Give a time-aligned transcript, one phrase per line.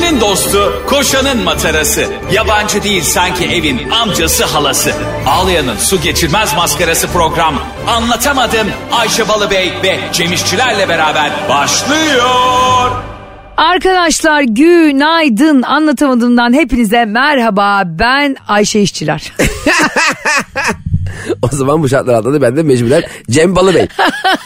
[0.00, 2.06] Ayşe'nin dostu, koşanın matarası.
[2.32, 4.92] Yabancı değil sanki evin amcası halası.
[5.26, 7.54] Ağlayan'ın su geçirmez maskarası program.
[7.88, 12.90] Anlatamadım Ayşe Balıbey ve Cemişçilerle beraber başlıyor.
[13.56, 19.32] Arkadaşlar günaydın anlatamadığımdan hepinize merhaba ben Ayşe İşçiler.
[21.42, 23.86] O zaman bu şartlar altında ben de mecburen Cem Balıbey.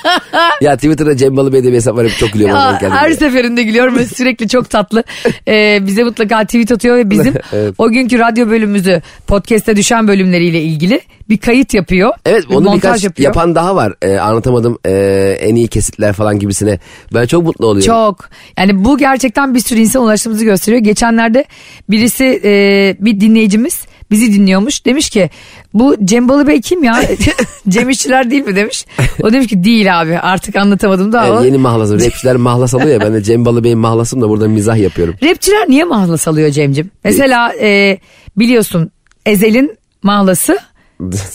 [0.60, 2.56] ya Twitter'da Cem Balıbey diye bir hesap var çok gülüyorum.
[2.56, 5.04] Ya, her seferinde gülüyorum ve sürekli çok tatlı.
[5.48, 7.74] Ee, bize mutlaka tweet atıyor ve bizim Evet.
[7.78, 12.12] o günkü radyo bölümümüzü podcast'te düşen bölümleriyle ilgili bir kayıt yapıyor.
[12.26, 13.26] Evet bir onu montaj birkaç yapıyor.
[13.26, 13.94] yapan daha var.
[14.02, 16.78] Ee, anlatamadım ee, en iyi kesitler falan gibisine.
[17.14, 17.86] Ben çok mutlu oluyorum.
[17.86, 18.28] Çok.
[18.58, 20.82] Yani bu gerçekten bir sürü insan ulaştığımızı gösteriyor.
[20.82, 21.44] Geçenlerde
[21.90, 23.82] birisi e, bir dinleyicimiz
[24.14, 24.86] bizi dinliyormuş.
[24.86, 25.30] Demiş ki
[25.74, 27.02] bu Cem Balıbey kim ya?
[27.68, 28.86] Cem İşçiler değil mi demiş.
[29.22, 31.44] O demiş ki değil abi artık anlatamadım da Yani o.
[31.44, 32.00] yeni mahlasım.
[32.00, 35.14] Rapçiler mahlas alıyor ya ben de Cem Balıbey'in mahlasım da burada mizah yapıyorum.
[35.22, 36.90] Rapçiler niye mahlas alıyor Cem'cim?
[37.04, 37.98] Mesela e,
[38.36, 38.90] biliyorsun
[39.26, 40.58] Ezel'in mahlası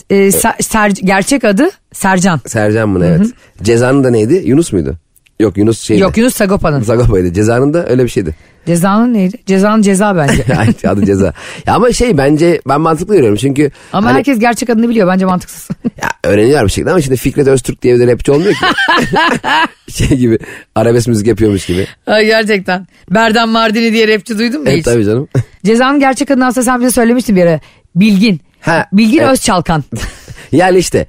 [0.10, 2.42] e, Ser- Ser- gerçek adı Sercan.
[2.46, 3.28] Sercan mı evet.
[3.64, 4.42] Cezanın da neydi?
[4.46, 4.96] Yunus muydu?
[5.40, 6.02] Yok Yunus şeydi.
[6.02, 6.84] Yok Yunus Sagopa'nın.
[6.84, 7.34] Sagopa'ydı.
[7.34, 8.36] Cezanın da öyle bir şeydi.
[8.66, 9.38] Cezanın neydi?
[9.46, 10.46] Cezanın ceza bence.
[10.90, 11.34] Adı ceza.
[11.66, 15.26] Ya ama şey bence ben mantıklı görüyorum çünkü Ama hani- herkes gerçek adını biliyor bence
[15.26, 15.68] mantıksız.
[16.02, 18.66] Ya öğreniyorlar bir şekilde ama şimdi Fikret Öztürk diye bir de rapçi olmuyor ki.
[19.94, 20.40] şey gibi
[20.76, 21.88] arabesk müzik yapıyormuş gibi.
[22.08, 22.88] Ay gerçekten.
[23.12, 24.86] Berdan Mardini diye rapçi duydun mu Evet hiç?
[24.86, 25.28] tabii canım.
[25.66, 27.60] Cezanın gerçek adını aslında sen bize söylemiştin bir ara.
[27.96, 28.42] Bilgin.
[28.62, 29.32] Ha, Bilgin evet.
[29.32, 29.84] Özçalkan.
[30.52, 31.08] yani işte.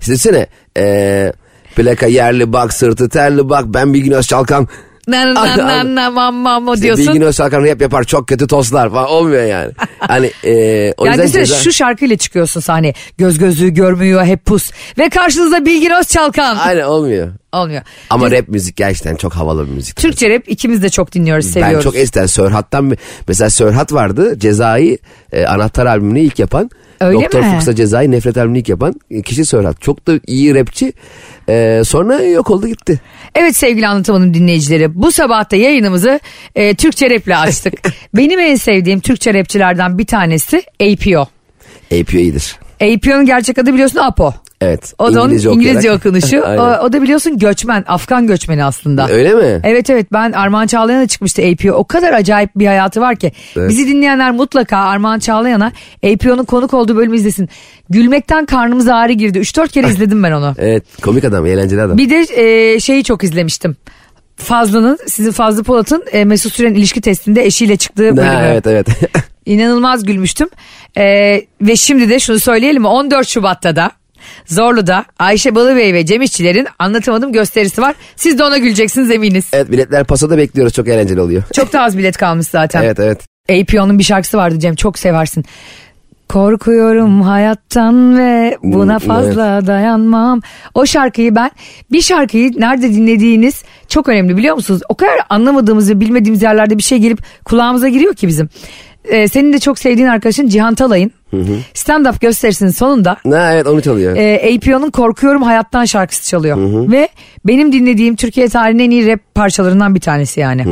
[0.00, 0.46] İşte düşünsene.
[0.76, 1.32] Eee
[1.76, 4.68] plaka yerli bak sırtı terli bak ben Bilgin Özçalkan.
[5.08, 7.06] Na na na na mam mam o İşte diyorsun.
[7.06, 9.72] Bilgin Özçalkan rap yapar çok kötü tostlar falan olmuyor yani.
[9.98, 11.56] Hani eee o yani yüzden ceza...
[11.56, 12.94] şu şarkıyla çıkıyorsun sahneye.
[13.18, 14.70] Göz gözlüğü görmüyor hep pus.
[14.98, 16.56] Ve karşınızda Bilgin Özçalkan.
[16.56, 17.32] Aynen olmuyor.
[17.52, 17.82] Olmuyor.
[18.10, 19.96] Ama rap müzik gerçekten çok havalı bir müzik.
[19.96, 21.76] Türkçe rap ikimiz de çok dinliyoruz, seviyoruz.
[21.76, 22.96] Ben çok eskiden Sörhat'tan
[23.28, 24.98] mesela Sörhat vardı Ceza'yı
[25.32, 26.70] e, anahtar albümünü ilk yapan.
[27.00, 27.46] Öyle Doktor mi?
[27.50, 29.82] Fuchs'a Ceza'yı nefret albümünü ilk yapan kişi Sörhat.
[29.82, 30.92] Çok da iyi rapçi.
[31.48, 33.00] E, sonra yok oldu gitti.
[33.34, 36.20] Evet sevgili anlatamanın dinleyicileri bu sabah da yayınımızı
[36.54, 37.74] e, Türkçe raple açtık.
[38.14, 41.28] Benim en sevdiğim Türkçe rapçilerden bir tanesi APO.
[42.00, 42.58] APO iyidir.
[42.80, 44.34] APO'nun gerçek adı biliyorsun Apo.
[44.60, 44.94] Evet.
[44.98, 46.06] O da onun İngilizce İngilizce okuyarak.
[46.06, 46.40] okunuşu.
[46.60, 49.08] O, o da biliyorsun göçmen, Afgan göçmeni aslında.
[49.08, 49.60] Öyle mi?
[49.64, 51.70] Evet evet ben Armağan Çağlayan'a çıkmıştı APO.
[51.70, 53.32] O kadar acayip bir hayatı var ki.
[53.56, 53.70] Evet.
[53.70, 55.72] Bizi dinleyenler mutlaka Armağan Çağlayan'a
[56.12, 57.48] APO'nun konuk olduğu bölümü izlesin.
[57.90, 59.38] Gülmekten karnımız ağrı girdi.
[59.38, 60.54] 3-4 kere izledim ben onu.
[60.58, 61.98] Evet komik adam eğlenceli adam.
[61.98, 62.26] Bir de
[62.74, 63.76] e, şeyi çok izlemiştim.
[64.36, 68.20] Fazlı'nın, sizin Fazlı Polat'ın e, Mesut Süren ilişki testinde eşiyle çıktığı bölümü.
[68.20, 68.86] Ha, evet evet.
[69.46, 70.48] İnanılmaz gülmüştüm.
[70.96, 71.04] E,
[71.62, 72.88] ve şimdi de şunu söyleyelim mi?
[72.88, 73.90] 14 Şubat'ta da
[74.46, 77.94] Zorlu'da Ayşe Balıbey ve Cem İşçilerin anlatamadım gösterisi var.
[78.16, 79.48] Siz de ona güleceksiniz eminiz.
[79.52, 81.42] evet biletler pasoda bekliyoruz çok eğlenceli oluyor.
[81.52, 82.82] Çok da az bilet kalmış zaten.
[82.82, 83.20] Evet evet.
[83.50, 85.44] APO'nun bir şarkısı vardı Cem çok seversin.
[86.28, 90.40] Korkuyorum hayattan ve buna fazla dayanmam.
[90.74, 91.50] O şarkıyı ben
[91.92, 94.82] bir şarkıyı nerede dinlediğiniz çok önemli biliyor musunuz?
[94.88, 98.48] O kadar anlamadığımız ve bilmediğimiz yerlerde bir şey gelip kulağımıza giriyor ki bizim.
[99.04, 101.12] Ee, senin de çok sevdiğin arkadaşın Cihan Talay'ın
[101.74, 104.16] stand-up gösterisinin sonunda Ha, evet onu çalıyor.
[104.16, 106.56] e, APO'nun Korkuyorum Hayattan şarkısı çalıyor.
[106.92, 107.08] Ve
[107.44, 110.64] benim dinlediğim Türkiye tarihinin en iyi rap parçalarından bir tanesi yani.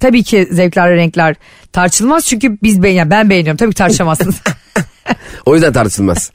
[0.00, 1.36] Tabii ki zevkler ve renkler
[1.72, 4.40] tartışılmaz çünkü biz beğen yani ben beğeniyorum tabii ki tartışamazsınız.
[5.46, 6.32] O yüzden tartışılmaz.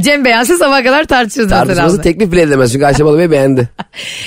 [0.00, 1.64] Cem beğense sabah kadar tartışırız mesela.
[1.64, 3.68] Tartışması teklif bile edemez çünkü Ayşe Balıbey beğendi.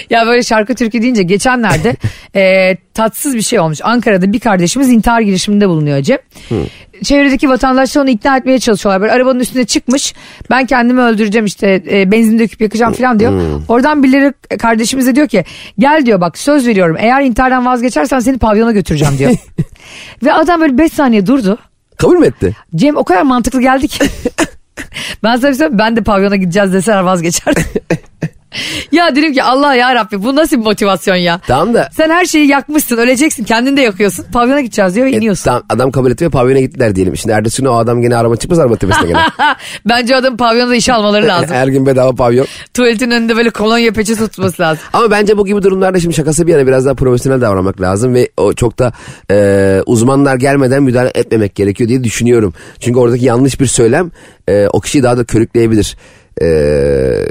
[0.09, 1.95] Ya böyle şarkı türkü deyince geçenlerde
[2.35, 3.79] e, tatsız bir şey olmuş.
[3.83, 6.17] Ankara'da bir kardeşimiz intihar girişiminde bulunuyor Cem.
[7.03, 9.01] Çevredeki vatandaşlar onu ikna etmeye çalışıyorlar.
[9.01, 10.13] Böyle arabanın üstüne çıkmış.
[10.49, 13.61] Ben kendimi öldüreceğim işte e, benzin döküp yakacağım falan diyor.
[13.67, 15.43] Oradan birileri kardeşimize diyor ki
[15.79, 19.31] gel diyor bak söz veriyorum eğer intihardan vazgeçersen seni pavyona götüreceğim diyor.
[20.23, 21.57] Ve adam böyle 5 saniye durdu.
[21.97, 22.55] Kabul mü etti?
[22.75, 24.05] Cem o kadar mantıklı geldi ki.
[25.23, 27.63] ben sana şey ben de pavyona gideceğiz deseler vazgeçerdim.
[28.91, 31.39] ya dedim ki Allah ya Rabbi bu nasıl bir motivasyon ya.
[31.47, 34.25] Tamam da Sen her şeyi yakmışsın öleceksin kendin de yakıyorsun.
[34.33, 35.43] Pavyona gideceğiz diyor ve E, iniyorsun.
[35.43, 37.17] tamam, adam kabul ve pavyona gittiler diyelim.
[37.17, 39.17] Şimdi ertesi gün o adam gene araba çıkmaz araba tepesine gene.
[39.85, 41.55] Bence o adamın pavyonda işe almaları lazım.
[41.55, 42.45] Her gün bedava pavyon.
[42.73, 44.83] Tuvaletin önünde böyle kolonya peçesi tutması lazım.
[44.93, 48.29] Ama bence bu gibi durumlarda şimdi şakası bir yana biraz daha profesyonel davranmak lazım ve
[48.37, 48.93] o çok da
[49.31, 52.53] e, uzmanlar gelmeden müdahale etmemek gerekiyor diye düşünüyorum.
[52.79, 54.11] Çünkü oradaki yanlış bir söylem
[54.49, 55.97] e, o kişiyi daha da körükleyebilir.
[56.41, 56.47] E,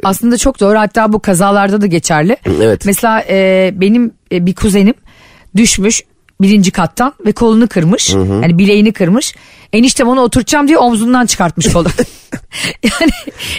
[0.04, 2.36] Aslında çok doğru hatta bu kazalarda da geçerli.
[2.62, 2.82] Evet.
[2.86, 4.94] Mesela e, benim e, bir kuzenim
[5.56, 6.02] düşmüş
[6.40, 8.14] birinci kattan ve kolunu kırmış.
[8.14, 9.34] Yani bileğini kırmış.
[9.76, 11.88] Eniştem onu oturtacağım diye omzundan çıkartmış kolu.
[12.82, 13.10] yani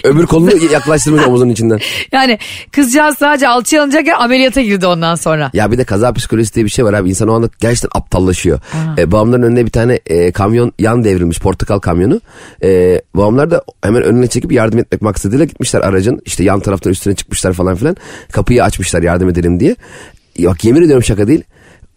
[0.03, 1.79] Öbür kolunu yaklaştırmış omuzun içinden.
[2.11, 2.39] yani
[2.71, 5.51] kızcağız sadece alçıya alınacakken ameliyata girdi ondan sonra.
[5.53, 7.09] Ya bir de kaza psikolojisi diye bir şey var abi.
[7.09, 8.59] İnsan o anda gerçekten aptallaşıyor.
[8.97, 12.21] E, babamların önüne bir tane e, kamyon yan devrilmiş portakal kamyonu.
[12.63, 16.21] E, babamlar da hemen önüne çekip yardım etmek maksadıyla gitmişler aracın.
[16.25, 17.95] işte yan taraftan üstüne çıkmışlar falan filan.
[18.31, 19.75] Kapıyı açmışlar yardım edelim diye.
[20.39, 21.43] Bak yemin ediyorum şaka değil.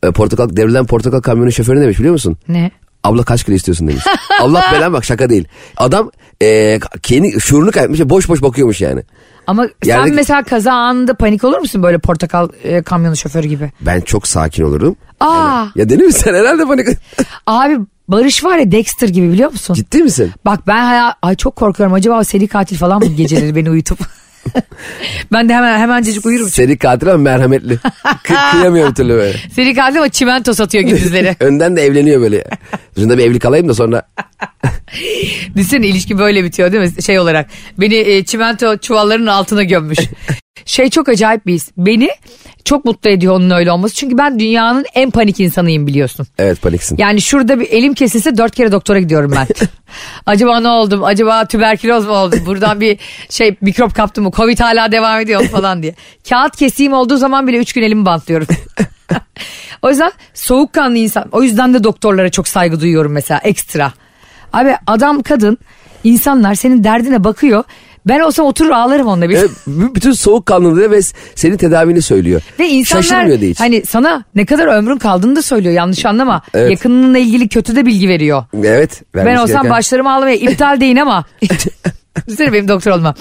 [0.03, 2.37] E, portakal devrilen portakal kamyonun şoförü ne demiş biliyor musun?
[2.49, 2.71] Ne?
[3.05, 4.05] Abla kaç kilo istiyorsun demiş.
[4.41, 5.45] Allah belan bak şaka değil.
[5.77, 6.11] Adam
[6.43, 9.03] e, kendi şuurunu kaybetmiş boş boş bakıyormuş yani.
[9.47, 13.73] Ama sen Yerdeki- mesela kaza anında panik olur musun böyle portakal e, kamyonu şoförü gibi?
[13.81, 14.97] Ben çok sakin olurum.
[15.21, 16.87] Aa Ya deli misin sen herhalde panik.
[17.47, 19.75] abi Barış var ya Dexter gibi biliyor musun?
[19.75, 20.33] Ciddi misin?
[20.45, 23.99] Bak ben haya- ay çok korkuyorum acaba seri katil falan mı geceleri beni uyutup.
[25.33, 26.49] ben de hemen hemencecik uyurum.
[26.49, 27.79] Seri katil ama merhametli.
[28.05, 29.39] Kı- kıyamıyor bir türlü böyle.
[29.55, 31.37] Seri katil ama çimento satıyor gündüzleri.
[31.41, 32.45] Önden de evleniyor böyle.
[32.97, 34.03] Dışında bir evli kalayım da sonra.
[35.57, 37.03] Düşünsene ilişki böyle bitiyor değil mi?
[37.03, 37.47] Şey olarak
[37.79, 39.99] beni e, çimento çuvallarının altına gömmüş.
[40.65, 41.71] Şey çok acayip bir his.
[41.77, 42.11] Beni
[42.65, 43.95] çok mutlu ediyor onun öyle olması.
[43.95, 46.27] Çünkü ben dünyanın en panik insanıyım biliyorsun.
[46.39, 46.97] Evet paniksin.
[46.99, 49.47] Yani şurada bir elim kesilse dört kere doktora gidiyorum ben.
[50.27, 51.05] Acaba ne oldum?
[51.05, 52.41] Acaba tüberküloz mu oldum?
[52.47, 52.99] Buradan bir
[53.29, 54.31] şey mikrop kaptım mı?
[54.37, 55.95] Covid hala devam ediyor falan diye.
[56.29, 58.47] Kağıt kesiğim olduğu zaman bile üç gün elimi bantlıyorum.
[59.83, 61.25] o yüzden soğukkanlı insan.
[61.33, 63.93] O yüzden de doktorlara çok saygı duyuyorum mesela ekstra.
[64.53, 65.59] Abi adam kadın
[66.05, 67.65] insanlar senin derdine bakıyor.
[68.09, 69.37] Ben olsam oturur ağlarım onunla bir.
[69.67, 71.01] B- bütün soğukkanlılığı ve
[71.35, 72.43] senin tedavini söylüyor.
[72.59, 73.61] Ve insanlar Şaşırmıyor da hiç.
[73.61, 76.43] hani sana ne kadar ömrün kaldığını da söylüyor yanlış anlama.
[76.55, 76.71] Evet.
[76.71, 78.45] Yakınınla ilgili kötü de bilgi veriyor.
[78.65, 79.03] Evet.
[79.15, 81.25] Ben olsam gereken- başlarımı ağlamaya iptal deyin ama.
[82.27, 83.15] Düşünsene benim doktor olma.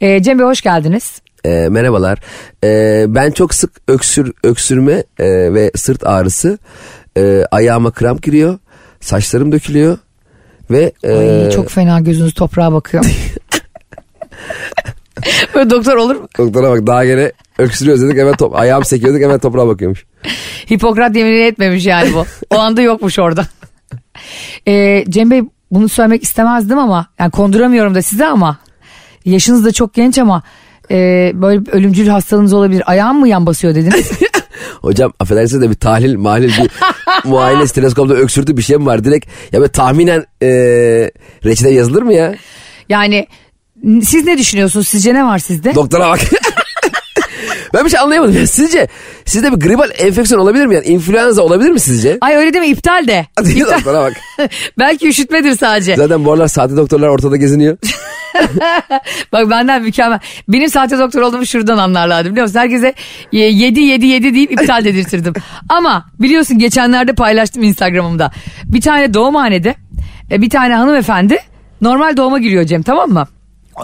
[0.00, 1.22] Ee, Cem Bey hoş geldiniz.
[1.44, 2.18] Ee, merhabalar.
[2.64, 6.58] Ee, ben çok sık öksür öksürme e, ve sırt ağrısı.
[7.16, 8.58] Ee, ayağıma kramp giriyor.
[9.00, 9.98] Saçlarım dökülüyor.
[10.70, 13.04] Ve e, Ay, çok fena gözünüz toprağa bakıyor.
[15.54, 16.28] Böyle doktor olur mu?
[16.38, 20.04] doktora bak daha gene öksürüyoruz dedik hemen top, ayağım sekiyorduk hemen toprağa bakıyormuş.
[20.70, 22.24] Hipokrat yeminini etmemiş yani bu.
[22.56, 23.44] O anda yokmuş orada.
[24.68, 28.58] Ee, Cem Bey bunu söylemek istemezdim ama yani konduramıyorum da size ama
[29.24, 30.42] yaşınız da çok genç ama
[30.90, 30.96] e,
[31.34, 32.82] böyle ölümcül hastalığınız olabilir.
[32.86, 34.10] Ayağım mı yan basıyor dediniz?
[34.80, 36.70] Hocam affedersiniz de bir tahlil mahlil bir
[37.24, 40.48] muayene steteskopta öksürdü bir şey mi var direkt ya böyle tahminen e,
[41.44, 42.34] reçete yazılır mı ya?
[42.88, 43.26] yani
[43.84, 44.88] siz ne düşünüyorsunuz?
[44.88, 45.74] Sizce ne var sizde?
[45.74, 46.20] Doktora bak.
[47.74, 48.88] ben bir şey anlayamadım ya sizce
[49.24, 52.18] sizde bir gribal enfeksiyon olabilir mi yani influenza olabilir mi sizce?
[52.20, 53.26] Ay öyle deme iptal de.
[53.44, 53.76] İptal.
[53.76, 54.12] Doktora bak.
[54.78, 55.96] Belki üşütmedir sadece.
[55.96, 57.78] Zaten bu aralar sahte doktorlar ortada geziniyor.
[59.32, 60.20] Bak benden mükemmel.
[60.48, 62.58] Benim sahte doktor olduğumu şuradan anlarlardı biliyor musun?
[62.58, 62.94] Herkese
[63.32, 65.32] 7 7 7 deyip iptal dedirtirdim.
[65.68, 68.30] Ama biliyorsun geçenlerde paylaştım Instagram'ımda.
[68.64, 69.74] Bir tane doğumhanede
[70.30, 71.38] e, bir tane hanımefendi
[71.80, 73.28] normal doğuma giriyor Cem tamam mı?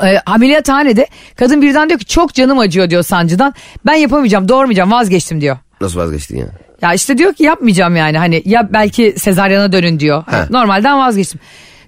[0.03, 1.07] E, ameliyathanede
[1.37, 3.55] kadın birden diyor ki çok canım acıyor diyor sancıdan.
[3.87, 5.59] Ben yapamayacağım doğurmayacağım vazgeçtim diyor.
[5.81, 6.47] Nasıl vazgeçtin ya?
[6.83, 10.25] Ya işte diyor ki yapmayacağım yani hani ya belki sezaryana dönün diyor.
[10.31, 10.37] He.
[10.51, 11.41] normalden vazgeçtim.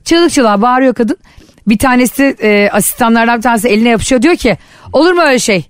[0.05, 1.17] Çığlık çığlığa bağırıyor kadın.
[1.67, 4.59] Bir tanesi e, asistanlardan bir tanesi eline yapışıyor diyor ki
[4.93, 5.67] olur mu öyle şey?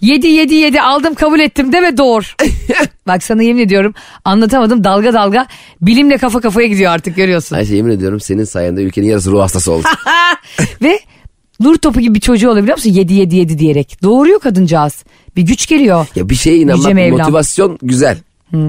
[0.00, 2.36] Yedi yedi yedi aldım kabul ettim de ve doğur.
[3.06, 3.94] Bak sana yemin ediyorum
[4.24, 5.46] anlatamadım dalga dalga
[5.80, 7.56] bilimle kafa kafaya gidiyor artık görüyorsun.
[7.56, 9.88] Ayşe yemin ediyorum senin sayende ülkenin yarısı ruh hastası oldu.
[10.82, 11.00] ve
[11.60, 12.90] nur topu gibi bir çocuğu olabiliyor musun?
[12.90, 14.02] Yedi yedi yedi diyerek.
[14.02, 15.04] Doğuruyor kadıncağız.
[15.36, 16.06] Bir güç geliyor.
[16.14, 18.18] ya bir şeye inanmak motivasyon güzel.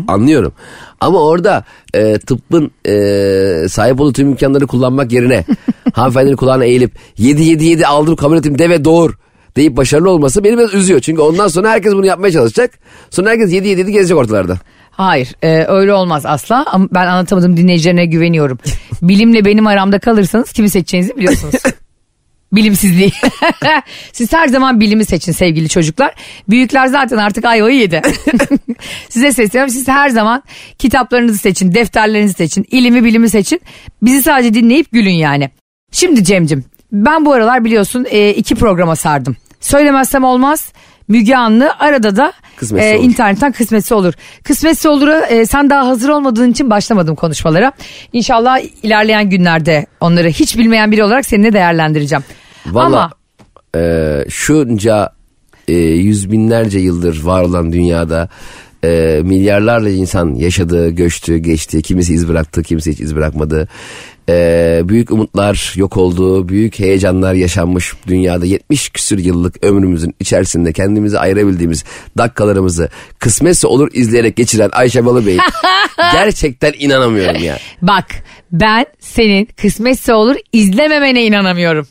[0.07, 0.53] Anlıyorum.
[1.01, 1.63] Ama orada
[1.93, 5.45] e, tıbbın e, sahip olduğu tüm imkanları kullanmak yerine
[5.93, 9.13] hanımefendinin kulağına eğilip 7 7 7 aldım kabul ettim de ve doğur
[9.55, 10.99] deyip başarılı olması beni biraz üzüyor.
[10.99, 12.71] Çünkü ondan sonra herkes bunu yapmaya çalışacak.
[13.09, 14.57] Sonra herkes 7 7 7 gezecek ortalarda.
[14.91, 18.59] Hayır e, öyle olmaz asla ama ben anlatamadım dinleyicilerine güveniyorum.
[19.01, 21.55] Bilimle benim aramda kalırsanız kimi seçeceğinizi biliyorsunuz.
[22.53, 23.11] Bilimsizliği.
[24.13, 26.13] Siz her zaman bilimi seçin sevgili çocuklar.
[26.49, 28.01] Büyükler zaten artık ayvayı yedi.
[29.09, 29.73] Size sesleniyorum.
[29.73, 30.43] Siz her zaman
[30.77, 33.61] kitaplarınızı seçin, defterlerinizi seçin, ilimi bilimi seçin.
[34.01, 35.49] Bizi sadece dinleyip gülün yani.
[35.91, 39.37] Şimdi Cem'cim ben bu aralar biliyorsun e, iki programa sardım.
[39.59, 40.73] Söylemezsem olmaz.
[41.09, 43.05] Müge Anlı arada da Kısmetse e, olur.
[43.05, 44.13] internetten kısmetse olur.
[44.43, 47.71] Kısmetse olur'a e, sen daha hazır olmadığın için başlamadım konuşmalara.
[48.13, 52.23] İnşallah ilerleyen günlerde onları hiç bilmeyen biri olarak seninle değerlendireceğim.
[52.65, 53.09] Valla
[53.75, 55.09] e, şunca
[55.67, 58.29] e, yüz binlerce yıldır var olan dünyada
[58.83, 61.81] e, milyarlarla insan yaşadı, göçtü, geçti.
[61.81, 63.67] Kimisi iz bıraktı, kimisi hiç iz bırakmadı.
[64.29, 71.19] E, büyük umutlar yok oldu, büyük heyecanlar yaşanmış dünyada 70 küsür yıllık ömrümüzün içerisinde kendimizi
[71.19, 71.83] ayırabildiğimiz
[72.17, 75.37] dakikalarımızı kısmetse olur izleyerek geçiren Ayşe Balıbey
[76.13, 77.57] gerçekten inanamıyorum ya.
[77.81, 78.05] Bak
[78.51, 81.87] ben senin kısmetse olur izlememene inanamıyorum.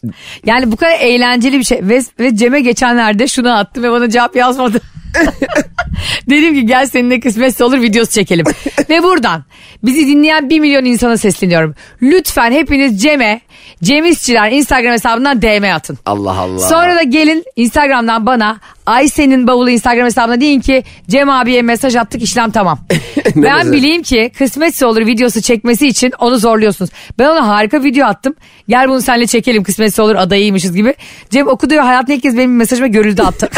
[0.47, 1.81] Yani bu kadar eğlenceli bir şey.
[1.83, 4.81] Ve, ve Cem'e geçenlerde şunu attım ve bana cevap yazmadı.
[6.31, 8.47] Dedim ki gel seninle kısmetse olur videosu çekelim.
[8.91, 9.45] Ve buradan
[9.83, 11.75] bizi dinleyen bir milyon insana sesleniyorum.
[12.03, 13.41] Lütfen hepiniz Cem'e,
[13.83, 15.99] Cem İşçiler Instagram hesabından DM atın.
[16.07, 16.59] Allah Allah.
[16.59, 22.23] Sonra da gelin Instagram'dan bana Ayşe'nin bavulu Instagram hesabına deyin ki Cem abiye mesaj attık
[22.23, 22.79] işlem tamam.
[23.37, 23.73] Ben mesaj?
[23.73, 26.91] bileyim ki kısmetse olur videosu çekmesi için onu zorluyorsunuz.
[27.19, 28.35] Ben ona harika video attım.
[28.69, 30.95] Gel bunu seninle çekelim kısmetse olur adayıymışız gibi.
[31.31, 33.49] Cem okudu ve hayatında ilk kez benim mesajıma görüldü attı.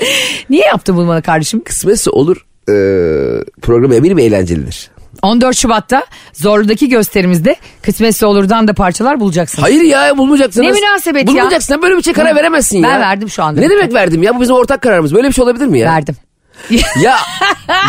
[0.50, 1.64] Niye yaptın bunu bana kardeşim?
[1.64, 2.36] Kısmetse olur
[2.68, 2.74] e,
[3.62, 4.90] programı eminim eğlencelidir.
[5.22, 9.64] 14 Şubat'ta Zorlu'daki gösterimizde Kısmetse Olur'dan da parçalar bulacaksınız.
[9.64, 10.62] Hayır ya bulmayacaksın.
[10.62, 11.26] Ne münasebet ya?
[11.26, 11.82] Bulmayacaksın.
[11.82, 12.88] Böyle bir şey karar veremezsin ya.
[12.88, 13.60] Ben verdim şu anda.
[13.60, 14.36] Ne demek verdim ya?
[14.36, 15.14] Bu bizim ortak kararımız.
[15.14, 15.92] Böyle bir şey olabilir mi ya?
[15.92, 16.16] Verdim.
[17.02, 17.16] ya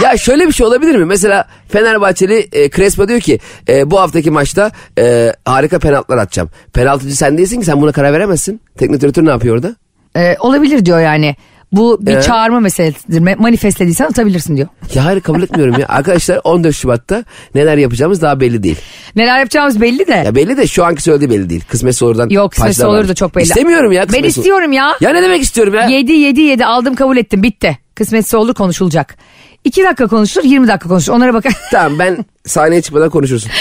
[0.03, 1.05] ya şöyle bir şey olabilir mi?
[1.05, 3.39] Mesela Fenerbahçeli e, Crespo diyor ki
[3.69, 6.49] e, bu haftaki maçta e, harika penaltılar atacağım.
[6.73, 8.61] Penaltıcı sen değilsin ki sen buna karar veremezsin.
[8.77, 9.75] Teknik direktör ne yapıyor orada?
[10.15, 11.35] Ee, olabilir diyor yani.
[11.71, 12.21] Bu bir Ee?
[12.21, 13.21] çağırma meselesidir.
[13.21, 14.67] Me- Manifestlediysen atabilirsin diyor.
[14.93, 15.85] Ya hayır kabul etmiyorum ya.
[15.89, 17.23] Arkadaşlar 14 Şubat'ta
[17.55, 18.77] neler yapacağımız daha belli değil.
[19.15, 20.11] Neler yapacağımız belli de.
[20.25, 21.63] Ya belli de şu anki söylediği belli değil.
[21.69, 23.43] Kısmetse olurdan Yok kısmetse olur da çok belli.
[23.43, 24.37] İstemiyorum ya Ben kısmetse olur.
[24.37, 24.97] istiyorum ya.
[25.01, 25.87] Ya ne demek istiyorum ya?
[25.87, 27.77] 7 7 7 aldım kabul ettim bitti.
[27.95, 29.17] Kısmetse olur konuşulacak.
[29.63, 31.17] 2 dakika konuşulur 20 dakika konuşulur.
[31.17, 31.45] Onlara bak.
[31.71, 33.51] Tamam ben sahneye çıkmadan konuşursun.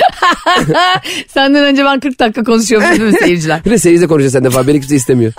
[1.29, 3.65] Senden önce ben 40 dakika konuşuyorum değil mi seyirciler?
[3.65, 4.67] Bir de seyirci konuşacağız sen defa.
[4.67, 5.33] Beni kimse istemiyor.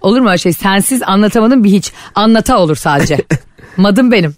[0.00, 0.52] Olur mu öyle şey?
[0.52, 1.92] Sensiz anlatamadım bir hiç.
[2.14, 3.18] Anlata olur sadece.
[3.76, 4.34] Madım benim.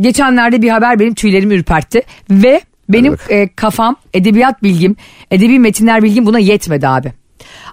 [0.00, 2.02] Geçenlerde bir haber benim tüylerimi ürpertti.
[2.30, 4.96] Ve benim e, kafam, edebiyat bilgim,
[5.30, 7.12] edebi metinler bilgim buna yetmedi abi.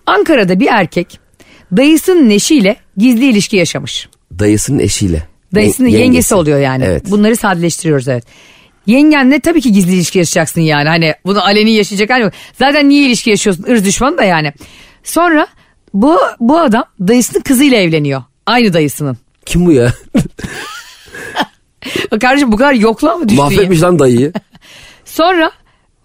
[0.05, 1.19] Ankara'da bir erkek
[1.77, 4.09] dayısının eşiyle gizli ilişki yaşamış.
[4.39, 5.32] Dayısının eşiyle.
[5.55, 6.35] Dayısının Ye- yengesi.
[6.35, 6.83] oluyor yani.
[6.83, 7.11] Evet.
[7.11, 8.23] Bunları sadeleştiriyoruz evet.
[8.85, 10.89] Yengenle tabii ki gizli ilişki yaşayacaksın yani.
[10.89, 12.33] Hani bunu aleni yaşayacak yok.
[12.59, 13.65] Zaten niye ilişki yaşıyorsun?
[13.67, 14.53] Irz düşmanı da yani.
[15.03, 15.47] Sonra
[15.93, 18.23] bu bu adam dayısının kızıyla evleniyor.
[18.45, 19.17] Aynı dayısının.
[19.45, 19.93] Kim bu ya?
[22.21, 23.49] Kardeşim bu kadar yokluğa mı düştün ya?
[23.49, 24.33] Mahvetmiş lan dayıyı.
[25.05, 25.51] Sonra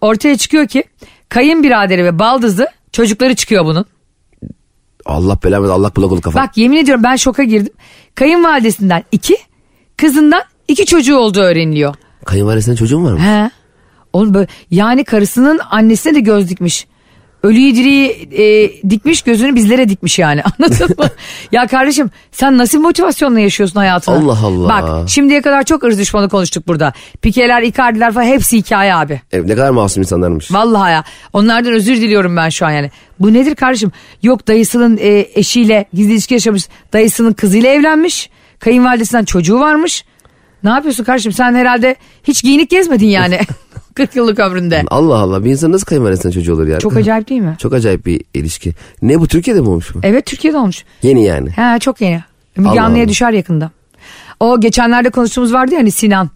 [0.01, 0.83] ortaya çıkıyor ki
[1.29, 3.85] kayınbiraderi ve baldızı çocukları çıkıyor bunun.
[5.05, 6.39] Allah belamı Allah kulak olu kafa.
[6.41, 7.73] Bak yemin ediyorum ben şoka girdim.
[8.15, 9.37] Kayınvalidesinden iki,
[9.97, 11.95] kızından iki çocuğu olduğu öğreniliyor.
[12.25, 13.19] Kayınvalidesinin çocuğun var mı?
[13.19, 13.51] He.
[14.13, 16.87] Oğlum böyle yani karısının annesine de göz dikmiş.
[17.43, 21.05] Ölüyü diriyi e, dikmiş gözünü bizlere dikmiş yani anladın mı?
[21.51, 24.15] ya kardeşim sen nasıl motivasyonla yaşıyorsun hayatını?
[24.15, 24.69] Allah Allah.
[24.69, 26.93] Bak şimdiye kadar çok ırz düşmanı konuştuk burada.
[27.21, 29.21] Pikeler, Icardi'ler falan hepsi hikaye abi.
[29.31, 30.51] E, ne kadar masum insanlarmış.
[30.51, 31.03] Vallahi ya
[31.33, 32.91] onlardan özür diliyorum ben şu an yani.
[33.19, 33.91] Bu nedir kardeşim?
[34.23, 36.67] Yok dayısının e, eşiyle gizli ilişki yaşamış.
[36.93, 38.29] Dayısının kızıyla evlenmiş.
[38.59, 40.05] Kayınvalidesinden çocuğu varmış.
[40.63, 43.39] Ne yapıyorsun kardeşim sen herhalde hiç giyinik gezmedin yani.
[43.99, 44.83] 40 yıllık ömründe.
[44.87, 46.79] Allah Allah bir insan nasıl kayınvalidesinden çocuğu olur ya?
[46.79, 47.55] Çok acayip değil mi?
[47.59, 48.73] Çok acayip bir ilişki.
[49.01, 49.99] Ne bu Türkiye'de mi olmuş bu?
[50.03, 50.83] Evet Türkiye'de olmuş.
[51.03, 51.49] Yeni yani.
[51.49, 52.23] He çok yeni.
[52.57, 53.71] Müge Anlı'ya düşer yakında.
[54.39, 56.29] O geçenlerde konuştuğumuz vardı ya hani Sinan.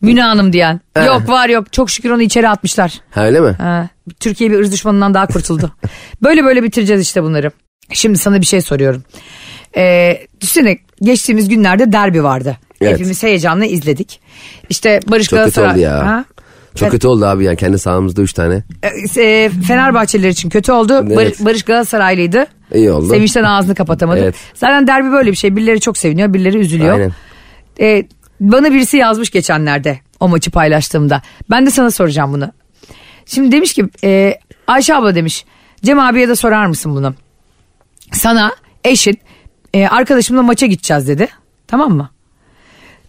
[0.00, 0.80] Müne Hanım diyen.
[0.94, 1.04] He.
[1.04, 3.00] Yok var yok çok şükür onu içeri atmışlar.
[3.10, 3.50] Ha öyle mi?
[3.50, 3.88] Ha,
[4.20, 5.72] Türkiye bir ırz düşmanından daha kurtuldu.
[6.22, 7.50] böyle böyle bitireceğiz işte bunları.
[7.92, 9.02] Şimdi sana bir şey soruyorum.
[9.76, 12.56] Ee, düşünsene geçtiğimiz günlerde derbi vardı.
[12.80, 12.92] Evet.
[12.92, 14.20] Hepimiz heyecanla izledik.
[14.68, 15.70] İşte Barış Çok kötü Galatasaray...
[15.70, 16.06] oldu ya.
[16.06, 16.24] Ha?
[16.74, 18.62] Çok kötü oldu abi yani kendi sahamızda üç tane.
[18.82, 21.04] Ee, e, Fenerbahçeliler için kötü oldu.
[21.06, 21.16] Evet.
[21.40, 22.46] Bar- Barış Galatasaraylıydı.
[22.74, 23.08] İyi oldu.
[23.08, 24.20] Sevinçten ağzını kapatamadı.
[24.20, 24.34] Evet.
[24.54, 25.56] Zaten derbi böyle bir şey.
[25.56, 26.94] Birileri çok seviniyor, birileri üzülüyor.
[26.94, 27.12] Aynen.
[27.80, 28.04] Ee,
[28.40, 31.22] bana birisi yazmış geçenlerde o maçı paylaştığımda.
[31.50, 32.52] Ben de sana soracağım bunu.
[33.26, 35.44] Şimdi demiş ki e, Ayşe abla demiş
[35.84, 37.14] Cem abiye de sorar mısın bunu?
[38.12, 38.52] Sana
[38.84, 39.18] eşin
[39.74, 41.28] e, arkadaşımla maça gideceğiz dedi.
[41.66, 42.10] Tamam mı?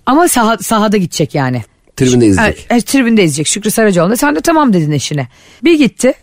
[0.06, 1.64] Ama saha, sahada gidecek yani.
[1.96, 2.68] Tribünde izleyecek.
[2.70, 4.16] E, tribünde izleyecek Şükrü Saracoğlu'nda.
[4.18, 5.28] Sen de tamam dedin eşine.
[5.64, 6.14] Bir gitti.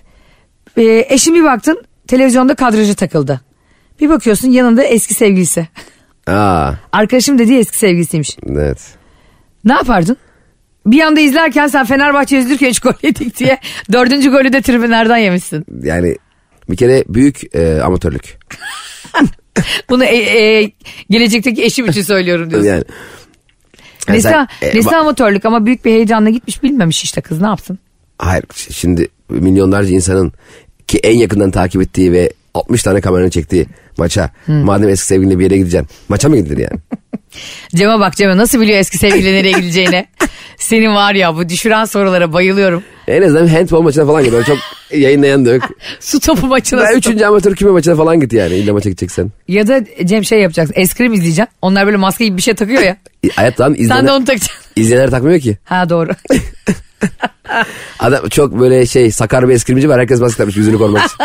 [0.76, 3.40] E, eşin bir baktın televizyonda kadraja takıldı.
[4.00, 5.68] Bir bakıyorsun yanında eski sevgilisi.
[6.26, 8.36] Aa Arkadaşım dediği eski sevgilisiymiş.
[8.48, 8.78] evet.
[9.64, 10.16] Ne yapardın?
[10.86, 13.58] Bir anda izlerken sen Fenerbahçe üzülürken 3 gol yedik diye
[13.92, 15.66] dördüncü golü de tribünlerden yemişsin.
[15.82, 16.16] Yani
[16.70, 18.38] bir kere büyük e, amatörlük.
[19.90, 20.72] Bunu e, e,
[21.10, 22.68] gelecekteki eşim için söylüyorum diyorsun.
[22.68, 22.84] Yani.
[24.06, 27.78] Sen- e, nesi bak- amatörlük ama büyük bir heyecanla gitmiş bilmemiş işte kız ne yapsın?
[28.18, 30.32] Hayır şimdi milyonlarca insanın
[30.88, 33.66] ki en yakından takip ettiği ve 60 tane kameranın çektiği
[33.98, 36.80] maça madem eski sevgilinle bir yere gideceksin maça mı gidilir yani?
[37.74, 40.06] Cem'e bak Cem'e nasıl biliyor eski sevgili nereye gideceğini.
[40.56, 42.82] Senin var ya bu düşüren sorulara bayılıyorum.
[43.08, 44.32] En azından handball maçına falan git.
[44.46, 44.58] Çok
[44.90, 45.62] yayınlayan da yok.
[46.00, 46.82] Su topu maçına.
[46.82, 48.54] Ben üçüncü amatör küme maçına falan git yani.
[48.54, 49.30] İlla maça gideceksen.
[49.48, 50.74] Ya da Cem şey yapacaksın.
[50.78, 51.54] Eskrim izleyeceksin.
[51.62, 52.96] Onlar böyle maske gibi bir şey takıyor ya.
[53.36, 54.56] Hayattan Sen de izleyenler, onu takacaksın.
[54.76, 55.58] izleyenler takmıyor ki.
[55.64, 56.10] Ha doğru.
[57.98, 60.00] Adam çok böyle şey sakar bir eskrimci var.
[60.00, 61.16] Herkes maske takmış yüzünü korumak için.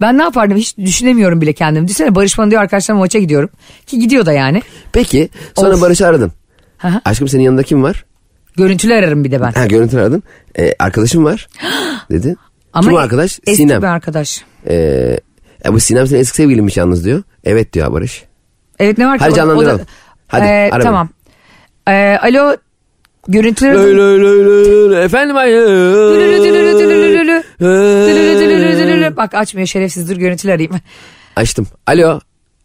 [0.00, 1.88] Ben ne yapardım hiç düşünemiyorum bile kendimi.
[1.88, 3.50] Düşünsene Barış bana diyor arkadaşlarım maça gidiyorum.
[3.86, 4.62] Ki gidiyor da yani.
[4.92, 5.80] Peki sonra Of.
[5.80, 6.32] Barış'ı aradın.
[7.04, 8.04] Aşkım senin yanında kim var?
[8.56, 9.52] Görüntülü ararım bir de ben.
[9.52, 10.22] Ha görüntü aradın.
[10.58, 11.48] Ee, arkadaşım var
[12.10, 12.36] dedi.
[12.72, 13.40] Ama kim o arkadaş?
[13.46, 13.82] Eski Sinem.
[13.82, 14.44] bir arkadaş.
[14.68, 15.18] Ee,
[15.66, 17.22] e, bu Sinem senin eski sevgilinmiş yalnız diyor.
[17.44, 18.24] Evet diyor Barış.
[18.78, 19.24] Evet ne var ki?
[19.24, 19.86] Hadi o da- canlandıralım.
[20.28, 20.82] Hadi, Ee, ara.
[20.82, 21.08] Tamam.
[21.88, 22.56] Ee, alo
[23.28, 23.98] görüntülü Lay aradım.
[23.98, 25.04] lay lay lay lay.
[25.04, 25.52] Efendim ay.
[29.16, 30.72] Bak açmıyor şerefsiz dur görüntülü arayayım.
[31.36, 31.66] Açtım.
[31.86, 32.20] Alo.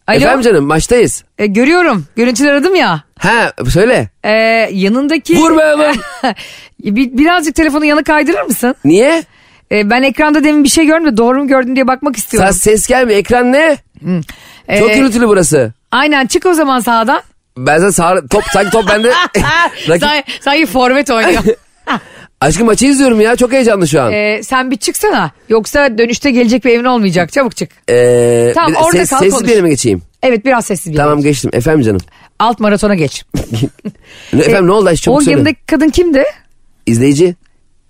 [0.07, 0.17] Alo.
[0.17, 1.23] Efendim canım maçtayız.
[1.37, 3.03] Ee, görüyorum görüntülü aradım ya.
[3.19, 4.09] Ha söyle.
[4.23, 4.31] Ee,
[4.71, 5.37] yanındaki...
[5.37, 5.95] Vur be oğlum.
[6.85, 8.75] Bir, birazcık telefonu yana kaydırır mısın?
[8.85, 9.23] Niye?
[9.71, 12.53] Ee, ben ekranda demin bir şey gördüm de doğru mu gördün diye bakmak istiyorum.
[12.53, 13.19] ses gelmiyor.
[13.19, 13.77] Ekran ne?
[14.79, 15.73] Çok Ee, gürültülü burası.
[15.91, 17.21] Aynen çık o zaman sağdan.
[17.57, 19.09] Ben sana sağ, top sanki top bende.
[19.89, 21.43] Rakip, Sanki, sanki forvet oynuyor.
[22.41, 23.35] Aşkım maçı izliyorum ya.
[23.35, 24.11] Çok heyecanlı şu an.
[24.11, 25.31] Ee, sen bir çıksana.
[25.49, 27.31] Yoksa dönüşte gelecek bir evin olmayacak.
[27.31, 27.69] Çabuk çık.
[27.89, 29.47] Ee, tamam, bir orada ses, kal, sessiz konuş.
[29.47, 30.01] bir yere mi geçeyim?
[30.23, 31.23] Evet biraz sessiz bir Tamam yer.
[31.23, 31.51] geçtim.
[31.53, 32.01] Efendim canım.
[32.39, 33.25] Alt maratona geç.
[34.33, 35.31] Ne, efendim ne oldu Ayşe çabuk o söyle.
[35.31, 36.23] yanındaki kadın kimdi?
[36.85, 37.35] İzleyici.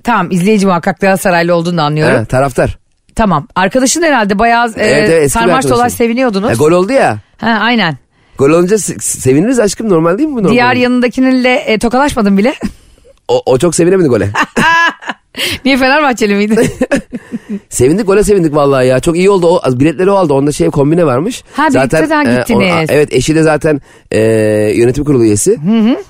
[0.04, 2.16] Tamam izleyici muhakkak Galatasaraylı olduğunu da anlıyorum.
[2.18, 2.78] Ha, taraftar.
[3.16, 5.98] Tamam arkadaşın herhalde bayağı e, Evet, evet, eski bir sarmaş dolaş arkadaşım.
[5.98, 6.50] seviniyordunuz.
[6.50, 7.18] Ha, gol oldu ya.
[7.38, 7.98] Ha, aynen.
[8.38, 10.52] Gol olunca se- seviniriz aşkım normal değil mi bu normal?
[10.52, 12.54] Diğer yanındakininle e, tokalaşmadın bile.
[13.28, 14.30] O, o çok sevinemedi gole.
[15.66, 16.72] Niye Fenerbahçeli miydi?
[17.70, 19.00] sevindik gole sevindik vallahi ya.
[19.00, 19.48] Çok iyi oldu.
[19.48, 20.34] O biletleri o aldı.
[20.34, 21.44] Onda şey kombine varmış.
[21.54, 22.90] Ha, birlikte de gittiniz.
[22.90, 24.20] o- evet eşi de zaten e,
[24.76, 25.58] yönetim kurulu üyesi.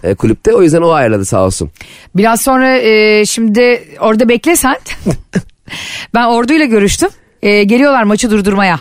[0.03, 0.53] E, kulüpte.
[0.53, 1.71] O yüzden o ayarladı sağ olsun.
[2.15, 4.75] Biraz sonra e, şimdi orada beklesen.
[6.13, 7.09] ben orduyla görüştüm.
[7.41, 8.79] E, geliyorlar maçı durdurmaya.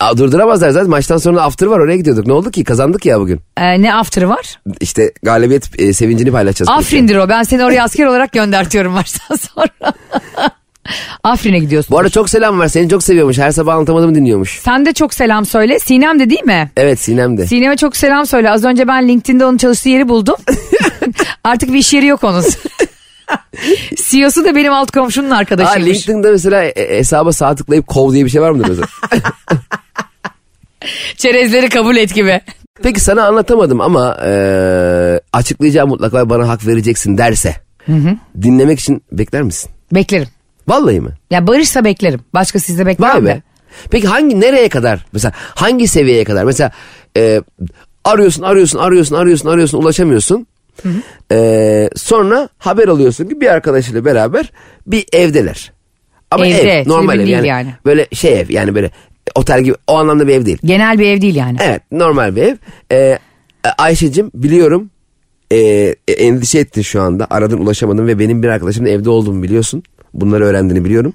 [0.00, 0.90] Aa, durduramazlar zaten.
[0.90, 1.78] Maçtan sonra after var.
[1.78, 2.26] Oraya gidiyorduk.
[2.26, 2.64] Ne oldu ki?
[2.64, 3.40] Kazandık ya bugün.
[3.56, 4.58] E, ne after'ı var?
[4.80, 6.68] İşte galibiyet e, sevincini paylaşacağız.
[6.78, 7.28] Afrin'dir o.
[7.28, 9.92] Ben seni oraya asker olarak göndertiyorum maçtan sonra.
[11.24, 11.92] Afrin'e gidiyorsun.
[11.92, 12.68] Bu arada çok selam var.
[12.68, 13.38] Seni çok seviyormuş.
[13.38, 14.58] Her sabah anlatamadığımı dinliyormuş.
[14.62, 15.78] Sen de çok selam söyle.
[15.78, 16.70] Sinem de değil mi?
[16.76, 17.46] Evet Sinem de.
[17.46, 18.50] Sinem'e çok selam söyle.
[18.50, 20.36] Az önce ben LinkedIn'de onun çalıştığı yeri buldum.
[21.44, 22.44] Artık bir iş yeri yok onun.
[24.08, 25.88] CEO'su da benim alt komşunun Aa, arkadaşıymış.
[25.98, 28.86] LinkedIn'de mesela e, hesaba sağ tıklayıp kov diye bir şey var mıdır mesela?
[31.16, 32.40] Çerezleri kabul et gibi.
[32.82, 34.32] Peki sana anlatamadım ama e,
[35.32, 37.54] açıklayacağım mutlaka bana hak vereceksin derse.
[38.42, 39.70] Dinlemek için bekler misin?
[39.92, 40.28] Beklerim.
[40.68, 41.10] Vallahi mi?
[41.30, 42.20] Ya barışsa beklerim.
[42.34, 43.28] Başka sizde Vay beklemem be.
[43.28, 43.42] de.
[43.90, 45.06] Peki hangi nereye kadar?
[45.12, 46.44] Mesela hangi seviyeye kadar?
[46.44, 46.70] Mesela
[47.16, 47.42] e,
[48.04, 50.46] arıyorsun arıyorsun arıyorsun arıyorsun arıyorsun ulaşamıyorsun.
[51.32, 54.52] E, sonra haber alıyorsun ki bir arkadaşıyla beraber
[54.86, 55.72] bir evdeler.
[56.30, 57.74] Ama Evde, ev normal ev yani, yani.
[57.84, 58.90] Böyle şey ev yani böyle
[59.34, 60.58] otel gibi o anlamda bir ev değil.
[60.64, 61.58] Genel bir ev değil yani.
[61.60, 62.56] Evet normal bir ev.
[62.92, 63.18] Ee,
[63.78, 64.90] Ayşe'cim biliyorum
[65.50, 65.56] e,
[66.08, 67.26] e, endişe ettin şu anda.
[67.30, 69.82] Aradın ulaşamadın ve benim bir arkadaşımın evde olduğumu biliyorsun.
[70.14, 71.12] Bunları öğrendiğini biliyorum.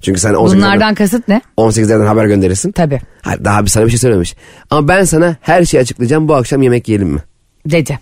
[0.00, 1.40] Çünkü sen 18'lerden, Bunlardan kasıt ne?
[1.58, 2.72] 18'lerden haber gönderirsin.
[2.72, 3.00] Tabii.
[3.22, 4.34] Hayır, daha bir sana bir şey söylememiş.
[4.70, 6.28] Ama ben sana her şeyi açıklayacağım.
[6.28, 7.20] Bu akşam yemek yiyelim mi?
[7.66, 7.98] Dedi.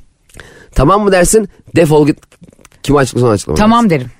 [0.74, 1.48] Tamam mı dersin?
[1.76, 2.18] Defol git.
[2.82, 3.56] Kim açıklasın açıklama.
[3.56, 4.10] Tamam derim.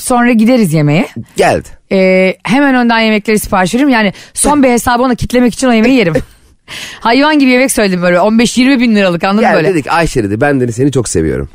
[0.00, 1.08] Sonra gideriz yemeğe.
[1.36, 1.68] Geldi.
[1.92, 3.88] Ee, hemen önden yemekleri sipariş veririm.
[3.88, 6.14] Yani son bir hesabı ona kitlemek için o yemeği yerim.
[7.00, 9.68] Hayvan gibi yemek söyledim böyle 15-20 bin liralık anladın mı böyle?
[9.68, 11.48] dedik Ayşe dedi ben dedi seni çok seviyorum.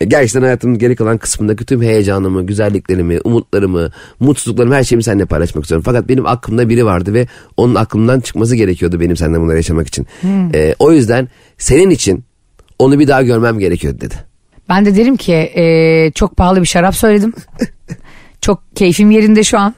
[0.00, 5.64] E, Gerçekten hayatımın geri kalan kısmındaki tüm heyecanımı, güzelliklerimi, umutlarımı, mutsuzluklarımı her şeyimi seninle paylaşmak
[5.64, 5.82] istiyorum.
[5.86, 10.06] Fakat benim aklımda biri vardı ve onun aklımdan çıkması gerekiyordu benim senden bunları yaşamak için.
[10.54, 12.24] E, o yüzden senin için
[12.78, 14.14] onu bir daha görmem gerekiyordu dedi.
[14.68, 17.32] Ben de derim ki e, çok pahalı bir şarap söyledim.
[18.40, 19.74] çok keyfim yerinde şu an.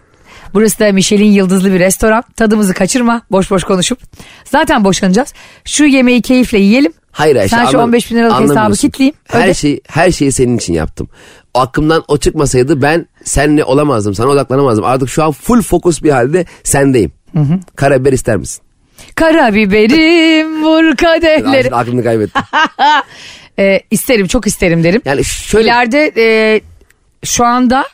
[0.55, 2.25] Burası da Michelin yıldızlı bir restoran.
[2.37, 3.99] Tadımızı kaçırma boş boş konuşup.
[4.45, 5.35] Zaten boşanacağız.
[5.65, 6.93] Şu yemeği keyifle yiyelim.
[7.13, 9.15] Hayır Ayşe Sen şu anlam- 15 bin liralık hesabı kitleyeyim.
[9.29, 9.55] Her öde.
[9.55, 11.09] şey her şeyi senin için yaptım.
[11.55, 14.15] O aklımdan o çıkmasaydı ben seninle olamazdım.
[14.15, 14.85] Sana odaklanamazdım.
[14.85, 17.13] Artık şu an full fokus bir halde sendeyim.
[17.77, 18.63] Karabiber ister misin?
[19.15, 21.75] Karabiberim vur kadehleri.
[21.75, 22.43] Aklımı kaybettim.
[23.59, 25.03] E, isterim çok isterim derim.
[25.05, 26.61] Yani şöyle İleride e,
[27.25, 27.85] şu anda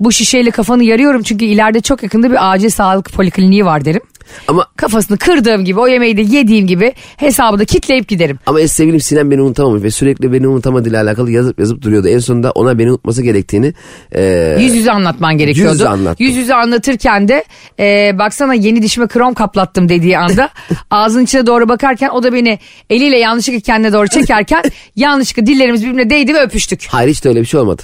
[0.00, 4.02] bu şişeyle kafanı yarıyorum çünkü ileride çok yakında bir acil sağlık polikliniği var derim.
[4.48, 8.38] Ama- Kafasını kırdığım gibi o yemeği de yediğim gibi hesabı da kitleyip giderim.
[8.46, 12.08] Ama en sevgilim Sinem beni unutamamış ve sürekli beni unutamadığı alakalı yazıp yazıp duruyordu.
[12.08, 13.74] En sonunda ona beni unutması gerektiğini
[14.14, 15.72] e, Yüz yüze anlatman gerekiyordu.
[15.72, 16.26] yüz yüze anlattım.
[16.26, 17.44] Yüz yüze anlatırken de
[17.80, 20.48] e, baksana yeni dişime krom kaplattım dediği anda
[20.90, 22.58] ağzının içine doğru bakarken o da beni
[22.90, 24.62] eliyle yanlışlıkla kendine doğru çekerken
[24.96, 26.86] yanlışlıkla dillerimiz birbirine değdi ve öpüştük.
[26.90, 27.82] hayır hiç de öyle bir şey olmadı.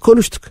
[0.00, 0.42] Konuştuk.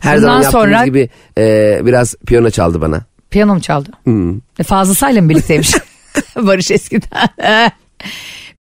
[0.00, 3.00] Her Bundan zaman yaptığımız sonra- gibi e, biraz piyano çaldı bana.
[3.30, 3.90] Piyano mu çaldı?
[4.04, 4.36] Hmm.
[4.58, 5.70] E, Fazıl Say'la mı birlikteymiş?
[6.36, 7.10] Barış eskiden.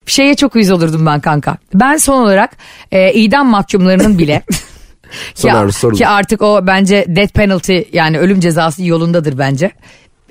[0.07, 1.57] Şeye çok uyuz olurdum ben kanka.
[1.75, 2.57] Ben son olarak
[2.93, 4.43] e, idam mahkumlarının bile
[5.35, 5.97] ki, sorulur.
[5.99, 9.71] ki artık o bence death penalty yani ölüm cezası yolundadır bence.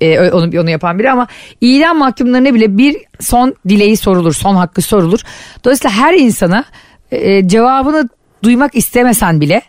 [0.01, 1.27] E, onu, onu yapan biri ama
[1.61, 5.19] idam mahkumlarına bile bir son dileği sorulur, son hakkı sorulur.
[5.65, 6.65] Dolayısıyla her insana
[7.11, 8.09] e, cevabını
[8.43, 9.61] duymak istemesen bile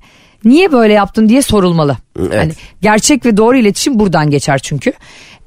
[0.45, 1.97] niye böyle yaptın diye sorulmalı.
[2.21, 2.35] Evet.
[2.41, 4.93] Hani gerçek ve doğru iletişim buradan geçer çünkü.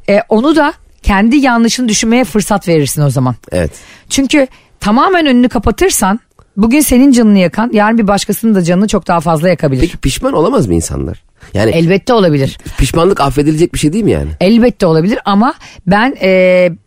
[0.09, 0.73] E, onu da
[1.03, 3.35] kendi yanlışını düşünmeye fırsat verirsin o zaman.
[3.51, 3.71] Evet.
[4.09, 4.47] Çünkü
[4.79, 6.19] tamamen önünü kapatırsan
[6.57, 9.81] bugün senin canını yakan yarın bir başkasının da canını çok daha fazla yakabilir.
[9.81, 11.23] Peki pişman olamaz mı insanlar?
[11.53, 12.57] Yani Elbette olabilir.
[12.77, 14.29] pişmanlık affedilecek bir şey değil mi yani?
[14.41, 15.53] Elbette olabilir ama
[15.87, 16.15] ben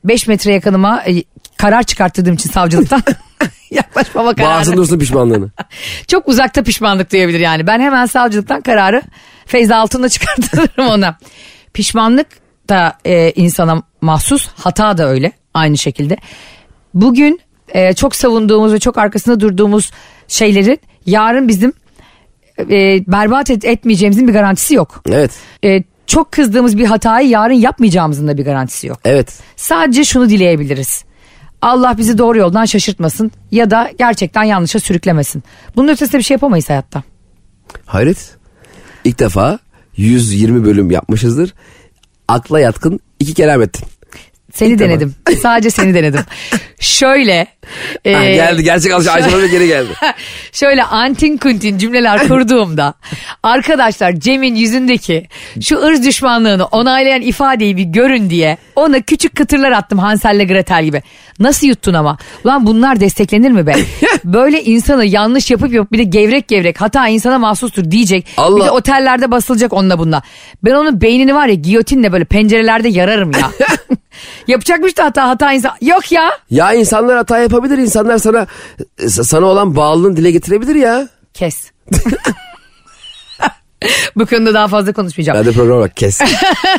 [0.05, 1.23] 5 metre yakınıma e,
[1.59, 3.03] karar çıkarttırdığım için savcılıktan
[3.71, 4.51] yaklaşmama kararı.
[4.51, 5.51] Bağırsın dursun pişmanlığını.
[6.09, 7.67] Çok uzakta pişmanlık duyabilir yani.
[7.67, 9.03] Ben hemen savcılıktan kararı
[9.47, 11.19] Feyza Altun'la çıkartırım ona.
[11.75, 12.27] Pişmanlık
[12.69, 16.17] da e, insana mahsus, hata da öyle aynı şekilde.
[16.95, 19.91] Bugün e, çok savunduğumuz ve çok arkasında durduğumuz
[20.29, 21.73] şeylerin yarın bizim
[22.59, 25.03] e, berbat et, etmeyeceğimizin bir garantisi yok.
[25.09, 25.31] Evet.
[25.65, 28.99] E, çok kızdığımız bir hatayı yarın yapmayacağımızın da bir garantisi yok.
[29.05, 29.39] Evet.
[29.57, 31.05] Sadece şunu dileyebiliriz.
[31.65, 35.43] Allah bizi doğru yoldan şaşırtmasın ya da gerçekten yanlışa sürüklemesin.
[35.77, 37.03] Bunun ötesinde bir şey yapamayız hayatta.
[37.87, 38.37] Hayret.
[39.05, 39.59] İlk defa
[39.97, 41.55] 120 bölüm yapmışızdır.
[42.29, 43.87] Akla yatkın iki kelam ettin.
[44.55, 44.91] Seni defa.
[44.91, 45.15] denedim.
[45.43, 46.21] Sadece seni denedim.
[46.81, 47.47] Şöyle.
[48.13, 49.89] Ha, e, geldi gerçek Ayşe Ayşe geri geldi.
[50.53, 52.95] Şöyle antin kuntin cümleler kurduğumda
[53.43, 55.29] arkadaşlar Cem'in yüzündeki
[55.63, 61.03] şu ırz düşmanlığını onaylayan ifadeyi bir görün diye ona küçük kıtırlar attım Hansel'le Gretel gibi.
[61.39, 62.19] Nasıl yuttun ama?
[62.45, 63.75] Ulan bunlar desteklenir mi be?
[64.25, 68.27] Böyle insanı yanlış yapıp yapıp bir de gevrek gevrek hata insana mahsustur diyecek.
[68.27, 68.67] Bir Allah.
[68.67, 70.23] de otellerde basılacak onunla bununla.
[70.65, 73.51] Ben onun beynini var ya giyotinle böyle pencerelerde yararım ya.
[74.49, 75.73] Yapacakmış da hata hata insan.
[75.81, 76.31] Yok ya.
[76.51, 77.79] Ya insanlar hata yapabilir.
[77.79, 78.47] İnsanlar sana
[79.09, 81.09] sana olan bağlılığını dile getirebilir ya.
[81.35, 81.71] Kes.
[84.17, 85.39] Bu konuda daha fazla konuşmayacağım.
[85.39, 86.21] Ben de programa bak kes.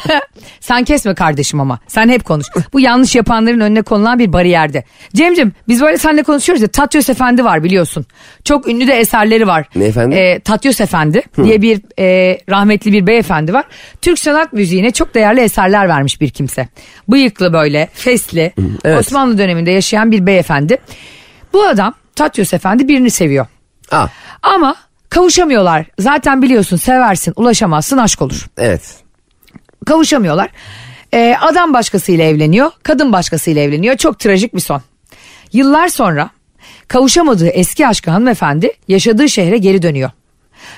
[0.59, 1.79] Sen kesme kardeşim ama.
[1.87, 2.47] Sen hep konuş.
[2.73, 4.83] Bu yanlış yapanların önüne konulan bir bariyerde.
[5.15, 8.05] Cemcim biz böyle seninle konuşuyoruz ya Tatyos Efendi var biliyorsun.
[8.43, 9.65] Çok ünlü de eserleri var.
[9.75, 10.15] Ne efendi?
[10.15, 13.65] Ee, Tatyos Efendi diye bir e, rahmetli bir beyefendi var.
[14.01, 16.67] Türk sanat müziğine çok değerli eserler vermiş bir kimse.
[17.07, 18.53] Bıyıklı böyle fesli
[18.85, 18.99] evet.
[18.99, 20.77] Osmanlı döneminde yaşayan bir beyefendi.
[21.53, 23.47] Bu adam Tatyos Efendi birini seviyor.
[23.91, 24.07] Aa,
[24.41, 24.75] Ama
[25.15, 25.85] kavuşamıyorlar.
[25.99, 28.47] Zaten biliyorsun seversin ulaşamazsın aşk olur.
[28.57, 28.95] evet.
[29.85, 30.49] Kavuşamıyorlar.
[31.13, 32.71] Ee, adam başkasıyla evleniyor.
[32.83, 33.97] Kadın başkasıyla evleniyor.
[33.97, 34.81] Çok trajik bir son.
[35.53, 36.29] Yıllar sonra
[36.87, 40.11] kavuşamadığı eski aşkı hanımefendi yaşadığı şehre geri dönüyor.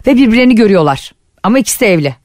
[0.08, 1.14] Ve birbirlerini görüyorlar.
[1.44, 2.16] Ama ikisi de evli.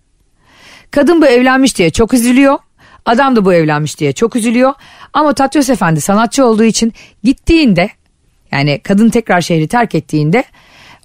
[0.91, 2.59] Kadın bu evlenmiş diye çok üzülüyor.
[3.07, 4.75] Adam da bu evlenmiş diye çok üzülüyor.
[5.13, 6.93] Ama Tatyos Efendi sanatçı olduğu için
[7.25, 7.91] gittiğinde
[8.53, 10.45] yani kadın tekrar şehri terk ettiğinde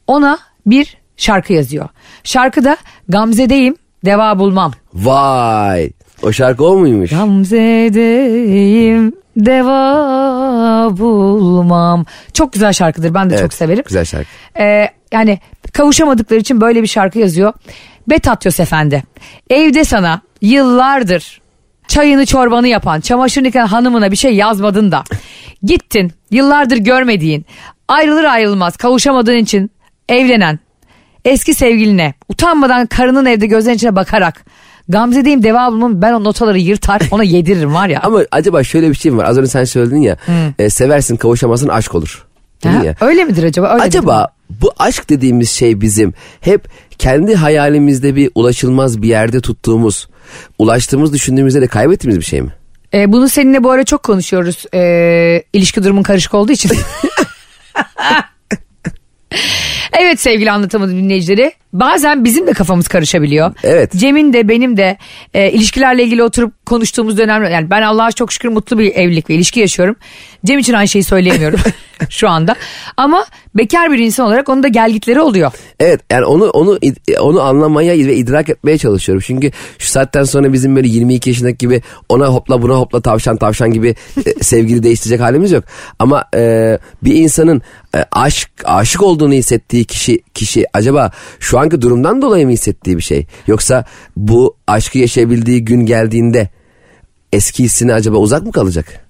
[0.07, 1.89] ona bir şarkı yazıyor.
[2.23, 2.77] Şarkıda
[3.09, 3.75] Gamze'deyim
[4.05, 4.73] deva bulmam.
[4.93, 5.89] Vay.
[6.23, 7.09] O şarkı o muymuş?
[7.09, 12.05] Gamze'deyim deva bulmam.
[12.33, 13.83] Çok güzel şarkıdır ben de Evet, çok severim.
[13.87, 14.27] Güzel şarkı.
[14.59, 15.39] Ee, yani
[15.73, 17.53] kavuşamadıkları için böyle bir şarkı yazıyor.
[18.07, 19.03] Betatyos Efendi
[19.49, 21.41] evde sana yıllardır
[21.87, 25.03] çayını çorbanı yapan çamaşırını yıkayan hanımına bir şey yazmadın da
[25.63, 27.45] gittin yıllardır görmediğin
[27.87, 29.71] ayrılır ayrılmaz kavuşamadığın için
[30.09, 30.59] evlenen
[31.25, 34.45] eski sevgiline utanmadan karının evde gözlerinin içine bakarak
[34.89, 37.99] Gamze'deyim deva bulmam ben o notaları yırtar ona yediririm var ya.
[38.03, 39.25] Ama acaba şöyle bir şey mi var?
[39.25, 40.17] Az önce sen söyledin ya.
[40.59, 42.25] e, seversin kavuşamazsın aşk olur.
[42.63, 42.95] Ha, ya.
[43.01, 43.73] öyle midir acaba?
[43.73, 46.67] Öyle Acaba bu aşk dediğimiz şey bizim hep
[46.97, 50.07] kendi hayalimizde bir ulaşılmaz bir yerde tuttuğumuz,
[50.59, 52.51] ulaştığımız düşündüğümüzde de kaybettiğimiz bir şey mi?
[52.93, 54.65] E, bunu seninle bu ara çok konuşuyoruz.
[54.73, 56.71] E, ilişki durumun karışık olduğu için.
[59.99, 61.51] evet sevgili anlatamadım dinleyicileri.
[61.73, 63.53] bazen bizim de kafamız karışabiliyor.
[63.63, 63.91] Evet.
[63.95, 64.97] Cem'in de benim de
[65.33, 67.49] e, ilişkilerle ilgili oturup konuştuğumuz dönemler.
[67.49, 69.95] Yani ben Allah'a çok şükür mutlu bir evlilik ve ilişki yaşıyorum.
[70.45, 71.59] Cem için aynı şeyi söyleyemiyorum
[72.09, 72.55] şu anda.
[72.97, 73.25] Ama
[73.55, 75.51] bekar bir insan olarak onun da gelgitleri oluyor.
[75.79, 76.79] Evet yani onu onu
[77.19, 79.23] onu anlamaya ve idrak etmeye çalışıyorum.
[79.27, 83.71] Çünkü şu saatten sonra bizim böyle 22 yaşındaki gibi ona hopla buna hopla tavşan tavşan
[83.71, 85.63] gibi e, sevgili değiştirecek halimiz yok.
[85.99, 87.61] Ama e, bir insanın
[87.95, 93.03] e, aşk aşık olduğunu hissettiği kişi kişi acaba şu anki durumdan dolayı mı hissettiği bir
[93.03, 93.25] şey?
[93.47, 93.85] Yoksa
[94.17, 96.49] bu aşkı yaşayabildiği gün geldiğinde
[97.33, 99.07] eski hissine acaba uzak mı kalacak?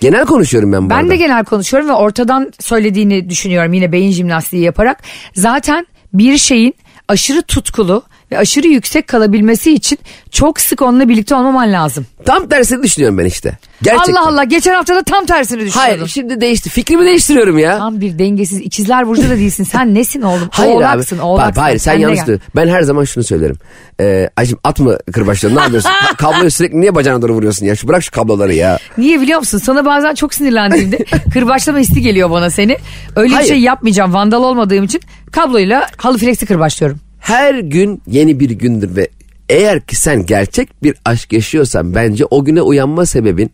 [0.00, 1.10] Genel konuşuyorum ben bu Ben arada.
[1.10, 5.02] de genel konuşuyorum ve ortadan söylediğini düşünüyorum yine beyin jimnastiği yaparak.
[5.34, 6.74] Zaten bir şeyin
[7.08, 8.02] aşırı tutkulu
[8.32, 9.98] ve aşırı yüksek kalabilmesi için
[10.30, 12.06] çok sık onunla birlikte olmaman lazım.
[12.24, 13.58] Tam tersini düşünüyorum ben işte.
[13.82, 14.12] Gerçekten.
[14.12, 15.80] Allah Allah geçen hafta da tam tersini düşünüyordun.
[15.80, 16.70] Hayır şimdi değişti.
[16.70, 17.78] Fikrimi değiştiriyorum ya.
[17.78, 19.64] Tam bir dengesiz ikizler burcu da değilsin.
[19.64, 20.48] Sen nesin oğlum?
[20.52, 21.24] Hayır oğlaksın, abi.
[21.24, 21.60] oğlaksın.
[21.60, 22.46] Hayır sen Kendine yanlış diyorsun.
[22.56, 23.56] Ben her zaman şunu söylerim.
[24.00, 25.90] Ee, Ayşem at mı kırbaçlıyorsun ne yapıyorsun?
[25.90, 27.76] Ka- Kabloyu sürekli niye bacağına doğru vuruyorsun ya?
[27.76, 28.78] Şu bırak şu kabloları ya.
[28.98, 29.58] Niye biliyor musun?
[29.58, 30.98] Sana bazen çok sinirlendiğimde
[31.32, 32.76] kırbaçlama hissi geliyor bana seni.
[33.16, 33.48] Öyle Hayır.
[33.48, 35.00] bir şey yapmayacağım vandal olmadığım için
[35.32, 37.00] kabloyla halı flexi kırbaçlıyorum.
[37.18, 39.08] Her gün yeni bir gündür ve
[39.48, 43.50] eğer ki sen gerçek bir aşk yaşıyorsan bence o güne uyanma sebebin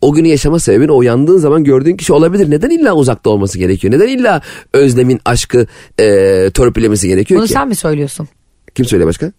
[0.00, 2.50] o günü yaşama sebebin o uyandığın zaman gördüğün kişi olabilir.
[2.50, 3.94] Neden illa uzakta olması gerekiyor?
[3.94, 4.42] Neden illa
[4.72, 5.66] özlemin aşkı
[5.98, 6.04] e,
[6.50, 7.52] törpülemesi gerekiyor Bunu ki?
[7.52, 8.28] sen mi söylüyorsun?
[8.74, 9.32] Kim söylüyor başka?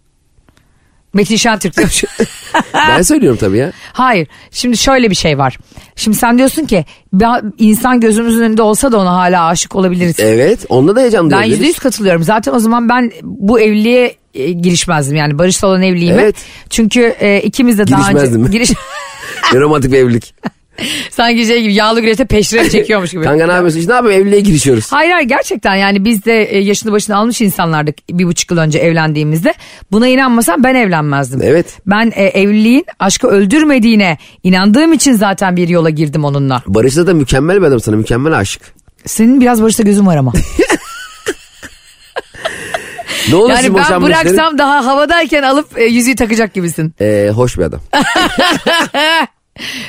[1.17, 2.03] Metin Şentürk diyormuş.
[2.73, 3.71] ben söylüyorum tabii ya.
[3.93, 4.27] Hayır.
[4.51, 5.57] Şimdi şöyle bir şey var.
[5.95, 10.15] Şimdi sen diyorsun ki "Ben- insan gözümüzün önünde olsa da ona hala aşık olabiliriz.
[10.19, 12.23] Evet onda da heyecan ben yüzde yüz katılıyorum.
[12.23, 15.15] Zaten o zaman ben bu evliliğe e, girişmezdim.
[15.17, 16.21] Yani barışta olan evliliğime.
[16.21, 16.35] Evet.
[16.69, 18.09] Çünkü e, ikimiz de daha önce...
[18.11, 18.51] Girişmezdin mi?
[18.51, 18.71] Giriş...
[19.53, 20.33] Ne romantik bir evlilik.
[21.11, 23.23] Sanki şey gibi yağlı gürete peşref çekiyormuş gibi.
[23.23, 23.79] Kanka ne yapıyorsun?
[23.79, 24.91] İşte ne yapayım evliliğe girişiyoruz.
[24.91, 28.79] Hayır hayır gerçekten yani biz de e, yaşını başını almış insanlardık bir buçuk yıl önce
[28.79, 29.53] evlendiğimizde.
[29.91, 31.41] Buna inanmasam ben evlenmezdim.
[31.43, 31.65] Evet.
[31.85, 36.63] Ben e, evliliğin aşkı öldürmediğine inandığım için zaten bir yola girdim onunla.
[36.67, 38.61] Barış'ta da mükemmel bir adam sana mükemmel aşık.
[39.05, 40.33] Senin biraz barışta gözün var ama.
[43.29, 44.25] Ne olur yani ben boşanma işleri?
[44.25, 46.93] bıraksam daha havadayken alıp e, yüzüğü takacak gibisin.
[47.01, 47.79] Ee, hoş bir adam.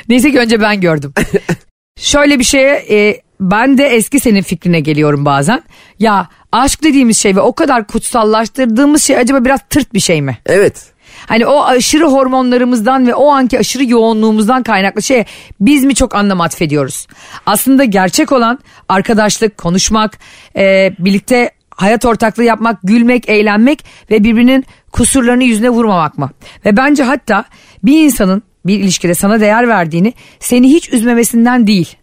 [0.09, 1.13] Neyse ki önce ben gördüm.
[1.99, 5.63] Şöyle bir şeye e, ben de eski senin fikrine geliyorum bazen.
[5.99, 10.37] Ya aşk dediğimiz şey ve o kadar kutsallaştırdığımız şey acaba biraz tırt bir şey mi?
[10.45, 10.93] Evet.
[11.25, 15.25] Hani o aşırı hormonlarımızdan ve o anki aşırı yoğunluğumuzdan kaynaklı şeye
[15.59, 17.07] biz mi çok anlam atfediyoruz?
[17.45, 20.17] Aslında gerçek olan arkadaşlık, konuşmak,
[20.55, 26.29] e, birlikte hayat ortaklığı yapmak, gülmek, eğlenmek ve birbirinin kusurlarını yüzüne vurmamak mı?
[26.65, 27.45] Ve bence hatta
[27.83, 31.95] bir insanın bir ilişkide sana değer verdiğini seni hiç üzmemesinden değil.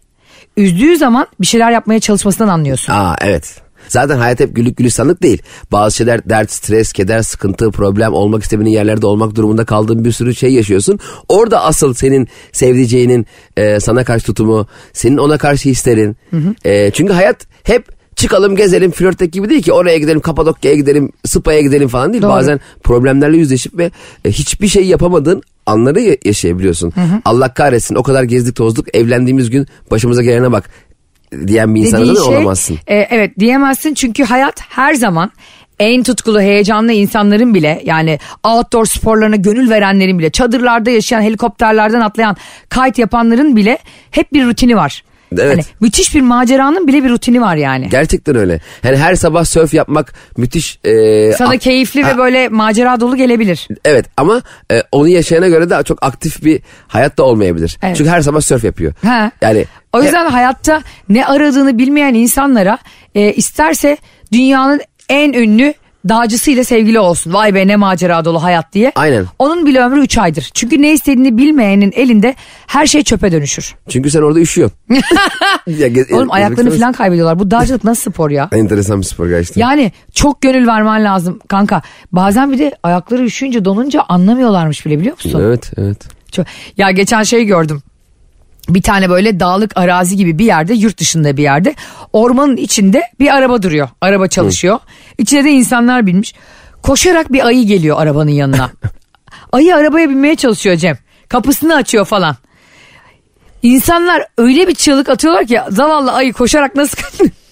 [0.57, 2.93] Üzdüğü zaman bir şeyler yapmaya çalışmasından anlıyorsun.
[2.93, 3.61] Aa evet.
[3.87, 5.41] Zaten hayat hep güllük gülistanlık değil.
[5.71, 10.35] Bazı şeyler dert, stres, keder, sıkıntı, problem olmak istemediğin yerlerde olmak durumunda kaldığın bir sürü
[10.35, 10.99] şey yaşıyorsun.
[11.29, 13.25] Orada asıl senin sevdiceğinin
[13.57, 16.17] e, sana karşı tutumu, senin ona karşı hislerin.
[16.65, 21.61] E, çünkü hayat hep çıkalım gezelim flörtek gibi değil ki oraya gidelim Kapadokya'ya gidelim Spa'ya
[21.61, 22.21] gidelim falan değil.
[22.23, 22.31] Doğru.
[22.31, 23.91] Bazen problemlerle yüzleşip ve
[24.25, 26.93] e, hiçbir şey yapamadığın anları ya- yaşayabiliyorsun.
[27.25, 30.69] Allah kahretsin o kadar gezdik tozduk evlendiğimiz gün başımıza gelene bak
[31.47, 32.77] diyen bir insana da şey, olamazsın.
[32.87, 35.31] e, evet diyemezsin çünkü hayat her zaman
[35.79, 42.37] en tutkulu heyecanlı insanların bile yani outdoor sporlarına gönül verenlerin bile çadırlarda yaşayan helikopterlerden atlayan
[42.69, 43.77] kite yapanların bile
[44.11, 45.03] hep bir rutini var.
[45.31, 45.51] Evet.
[45.57, 47.89] Hani müthiş bir maceranın bile bir rutini var yani.
[47.89, 48.59] Gerçekten öyle.
[48.83, 50.79] Yani her sabah surf yapmak müthiş.
[50.85, 53.67] e, Sana keyifli Ha, ve böyle macera dolu gelebilir.
[53.85, 57.77] Evet ama e, onu yaşayana göre de çok aktif bir hayat da olmayabilir.
[57.83, 57.97] Evet.
[57.97, 58.93] Çünkü her sabah surf yapıyor.
[59.03, 59.31] Ha.
[59.41, 62.77] Yani O yüzden hayatta ne aradığını bilmeyen insanlara
[63.15, 63.97] e, isterse
[64.31, 65.73] dünyanın en ünlü
[66.09, 67.33] dağcısıyla sevgili olsun.
[67.33, 68.91] Vay be ne macera dolu hayat diye.
[68.95, 69.25] Aynen.
[69.39, 70.49] Onun bile ömrü 3 aydır.
[70.53, 72.35] Çünkü ne istediğini bilmeyenin elinde
[72.67, 73.75] her şey çöpe dönüşür.
[73.89, 74.77] çünkü sen orada üşüyorsun.
[75.67, 77.39] Ya, ge- Oğlum e, ayaklarını falan kaybediyorlar.
[77.39, 78.49] Bu dağcılık nasıl spor ya?
[78.51, 79.61] Enteresan bir spor gerçekten.
[79.61, 81.81] Yani çok gönül vermen lazım kanka.
[82.11, 85.41] Bazen bir de ayakları üşüyünce donunca anlamıyorlarmış bile biliyor musun?
[85.43, 85.97] Evet evet.
[86.31, 86.45] Çok-
[86.77, 87.81] Ya geçen şey gördüm.
[88.69, 91.75] Bir tane böyle dağlık arazi gibi bir yerde yurt dışında bir yerde
[92.13, 93.89] ormanın içinde bir araba duruyor.
[94.01, 94.79] Araba çalışıyor.
[95.17, 96.33] İçine de insanlar binmiş.
[96.83, 98.71] Koşarak bir ayı geliyor arabanın yanına.
[99.51, 100.97] ayı arabaya binmeye çalışıyor Cem.
[101.29, 102.35] Kapısını açıyor falan.
[103.63, 106.97] İnsanlar öyle bir çığlık atıyorlar ki zavallı ayı koşarak nasıl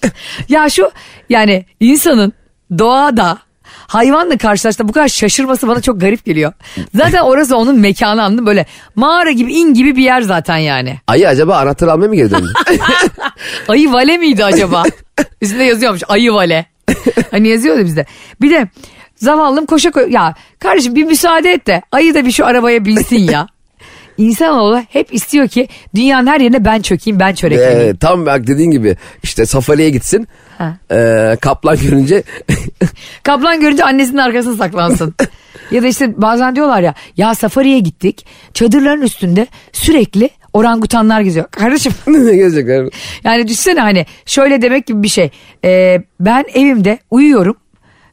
[0.48, 0.90] ya şu
[1.28, 2.32] yani insanın
[2.78, 3.38] doğada
[3.86, 6.52] hayvanla karşılaştığında bu kadar şaşırması bana çok garip geliyor.
[6.94, 11.00] Zaten orası onun mekanı anladın böyle mağara gibi in gibi bir yer zaten yani.
[11.06, 12.52] Ayı acaba anahtar almaya mı geri döndü?
[13.68, 14.84] Ayı vale miydi acaba?
[15.42, 16.66] Üstünde yazıyormuş ayı vale.
[17.30, 18.06] Hani yazıyordu bizde.
[18.40, 18.68] Bir de
[19.16, 20.06] Zavallım koşa koşa.
[20.06, 23.46] Ya kardeşim bir müsaade et de ayı da bir şu arabaya binsin ya.
[24.18, 27.94] İnsanoğlu hep istiyor ki dünyanın her yerine ben çökeyim ben çörekleneyim.
[27.94, 30.28] Ee, tam bak dediğin gibi işte safariye gitsin.
[30.58, 30.76] Ha.
[30.90, 32.22] Ee, kaplan görünce
[33.22, 35.14] Kaplan görünce annesinin arkasına saklansın.
[35.70, 41.46] ya da işte bazen diyorlar ya ya safariye gittik çadırların üstünde sürekli orangutanlar geziyor.
[41.50, 42.88] Kardeşim gezecekler.
[43.24, 45.30] yani düşünsene hani şöyle demek gibi bir şey.
[45.64, 47.56] Ee, ben evimde uyuyorum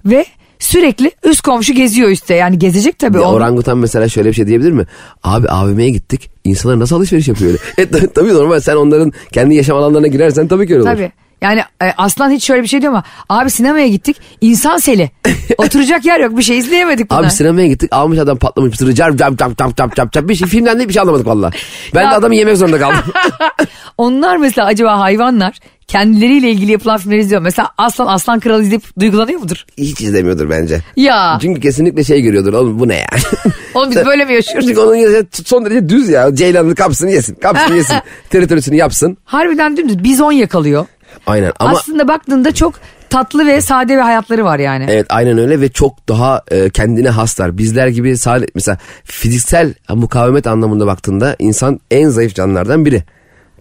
[0.06, 0.26] ve
[0.64, 2.34] sürekli üst komşu geziyor üstte.
[2.34, 3.18] Yani gezecek tabii.
[3.18, 4.86] Ya Onun- orangutan mesela şöyle bir şey diyebilir mi?
[5.24, 6.30] Abi AVM'ye gittik.
[6.44, 7.60] İnsanlar nasıl alışveriş yapıyor öyle?
[7.78, 10.92] e, tabii, tabii normal sen onların kendi yaşam alanlarına girersen tabii ki öyle olur.
[10.92, 11.12] Tabii.
[11.42, 15.12] Yani e, aslan hiç şöyle bir şey diyor ama abi sinemaya gittik insan seli.
[15.58, 17.24] Oturacak yer yok bir şey izleyemedik bunlar.
[17.24, 20.36] Abi sinemaya gittik almış adam patlamış mısırı car cap cap cap cap cap cap bir
[20.36, 21.52] şey filmden de bir şey anlamadık valla.
[21.96, 23.00] Ben Ya- de adamı yemek zorunda kaldım.
[23.98, 27.42] Onlar mesela acaba hayvanlar kendileriyle ilgili yapılan filmleri izliyor.
[27.42, 29.66] Mesela aslan aslan kral izleyip duygulanıyor mudur?
[29.78, 30.82] Hiç izlemiyordur bence.
[30.96, 33.08] Ya Çünkü kesinlikle şey görüyordur oğlum bu ne ya?
[33.74, 34.68] oğlum biz böyle mi yaşıyoruz?
[34.68, 36.36] Çünkü onun son derece düz ya.
[36.36, 37.36] Ceylan'ın kapsını yesin.
[37.36, 37.96] Kapsını yesin.
[38.30, 39.18] Teritorisini yapsın.
[39.26, 40.86] Harbiden dümdüz bizon yakalıyor.
[41.28, 42.74] Aynen ama Aslında baktığında çok
[43.10, 44.86] tatlı ve sade bir hayatları var yani.
[44.90, 47.58] evet aynen öyle ve çok daha e, kendine haslar.
[47.58, 53.04] Bizler gibi sadece mesela fiziksel mukavemet anlamında baktığında insan en zayıf canlılardan biri.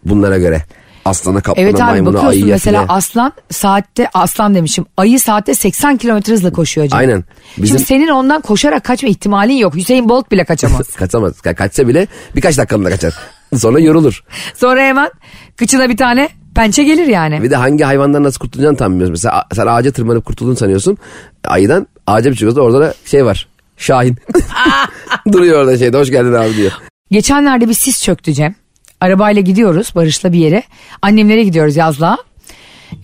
[0.04, 0.62] Bunlara göre.
[1.04, 2.92] Aslana, kaplana, Evet abi maymuna, bakıyorsun ayıya mesela file.
[2.92, 7.00] aslan saatte aslan demişim ayı saatte 80 kilometre hızla koşuyor canım.
[7.00, 7.24] Aynen.
[7.56, 9.74] Bizim- Şimdi senin ondan koşarak kaçma ihtimalin yok.
[9.74, 10.86] Hüseyin Bolt bile kaçamaz.
[10.96, 11.32] Kaçamaz.
[11.32, 13.14] Ka- Kaçsa bile birkaç dakikalığında kaçar.
[13.56, 14.24] Sonra yorulur.
[14.56, 15.10] Sonra hemen
[15.56, 17.42] kıçına bir tane pençe gelir yani.
[17.42, 19.12] Bir de hangi hayvandan nasıl kurtulacağını tam bilmiyorsun.
[19.12, 20.98] Mesela sen ağaca tırmanıp kurtulduğunu sanıyorsun.
[21.44, 23.48] Ayıdan ağaca bir çıkıyorsun orada da şey var.
[23.76, 24.16] Şahin.
[25.32, 26.72] Duruyor orada şeyde hoş geldin abi diyor.
[27.10, 28.54] Geçenlerde bir sis çöktü Cem.
[29.02, 30.62] Arabayla gidiyoruz Barış'la bir yere.
[31.02, 32.18] Annemlere gidiyoruz yazlığa.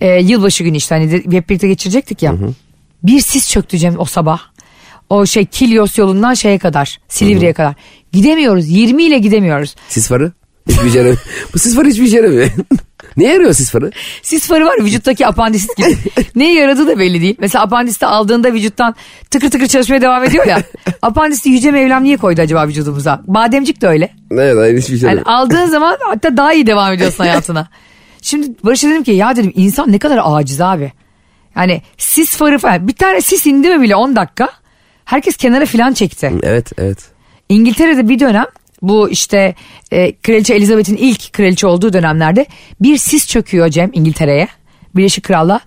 [0.01, 2.35] Ee, yılbaşı günü işte hani hep birlikte geçirecektik ya.
[3.03, 4.39] Bir sis çöktü Cem o sabah.
[5.09, 7.75] O şey Kilyos yolundan şeye kadar Silivri'ye kadar.
[8.11, 9.75] Gidemiyoruz 20 ile gidemiyoruz.
[9.89, 10.31] Sis farı?
[10.69, 11.17] Hiçbir işe yaramıyor.
[11.53, 12.49] Bu sis farı hiçbir işe yaramıyor.
[13.17, 13.91] Niye yarıyor sis farı?
[14.21, 15.97] Sis farı var vücuttaki apandisit gibi.
[16.35, 17.35] Neye yaradığı da belli değil.
[17.39, 18.95] Mesela apandisiti aldığında vücuttan
[19.31, 20.63] tıkır tıkır çalışmaya devam ediyor ya.
[21.01, 23.21] apandisiti Yüce Mevlam niye koydu acaba vücudumuza?
[23.27, 24.13] Bademcik de öyle.
[24.31, 27.69] Evet hayır hiçbir şey Yani aldığın zaman hatta daha iyi devam ediyorsun hayatına.
[28.21, 30.91] Şimdi Barış'a dedim ki ya dedim insan ne kadar aciz abi.
[31.55, 32.87] Yani sis farı falan.
[32.87, 34.49] Bir tane sis indi mi bile 10 dakika.
[35.05, 36.31] Herkes kenara falan çekti.
[36.43, 36.97] Evet evet.
[37.49, 38.45] İngiltere'de bir dönem
[38.81, 39.55] bu işte
[39.91, 42.45] e, Kraliçe Elizabeth'in ilk kraliçe olduğu dönemlerde
[42.81, 44.47] bir sis çöküyor Cem İngiltere'ye.
[44.95, 45.59] Birleşik Krallığa.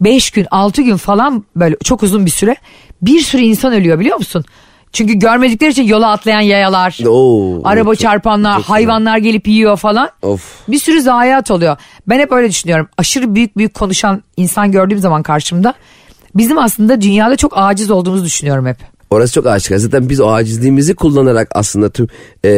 [0.00, 2.56] 5 gün 6 gün falan böyle çok uzun bir süre
[3.02, 4.44] bir sürü insan ölüyor biliyor musun?
[4.92, 10.10] Çünkü görmedikleri için yola atlayan yayalar, Oo, araba çok- çarpanlar, çok hayvanlar gelip yiyor falan.
[10.22, 10.68] Of.
[10.68, 11.76] Bir sürü zayiat oluyor.
[12.08, 12.88] Ben hep öyle düşünüyorum.
[12.98, 15.74] Aşırı büyük büyük konuşan insan gördüğüm zaman karşımda
[16.34, 18.76] bizim aslında dünyada çok aciz olduğumuzu düşünüyorum hep.
[19.10, 19.76] Orası çok aşikar.
[19.76, 22.08] Zaten biz o acizliğimizi kullanarak aslında tüm
[22.44, 22.50] e,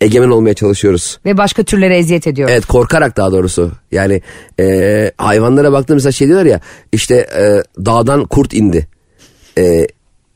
[0.00, 1.18] egemen olmaya çalışıyoruz.
[1.24, 2.52] Ve başka türlere eziyet ediyoruz.
[2.54, 3.70] Evet korkarak daha doğrusu.
[3.92, 4.22] Yani
[4.60, 6.60] e, hayvanlara baktığımızda şey diyorlar ya
[6.92, 8.88] işte e, dağdan kurt indi.
[9.58, 9.86] E,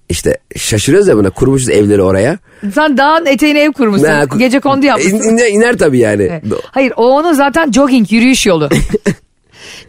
[0.08, 2.38] işte şaşırıyoruz ya buna kurmuşuz evleri oraya.
[2.74, 4.08] Sen dağın eteğine ev kurmuşsun.
[4.08, 5.16] Ne, Gece kondu yapmışsın.
[5.16, 6.22] İn- iner, iner tabii yani.
[6.22, 6.42] Evet.
[6.70, 8.68] Hayır o onun zaten jogging yürüyüş yolu.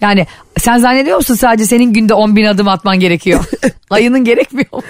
[0.02, 0.28] yani
[0.60, 3.44] sen zannediyor musun sadece senin günde 10 bin adım atman gerekiyor.
[3.90, 4.68] Ayının gerekmiyor.
[4.72, 4.82] mu?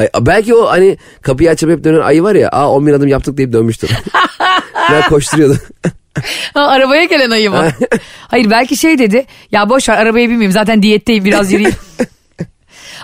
[0.00, 3.08] Ay, Belki o hani kapıyı açıp hep dönen ayı var ya aa 10 bin adım
[3.08, 3.90] yaptık deyip dönmüştür.
[4.92, 5.58] ben koşturuyordu.
[6.54, 7.68] Ha, arabaya gelen ayı mı?
[8.28, 9.26] Hayır belki şey dedi.
[9.52, 11.76] Ya boş ver arabaya binmeyeyim zaten diyetteyim biraz yürüyeyim.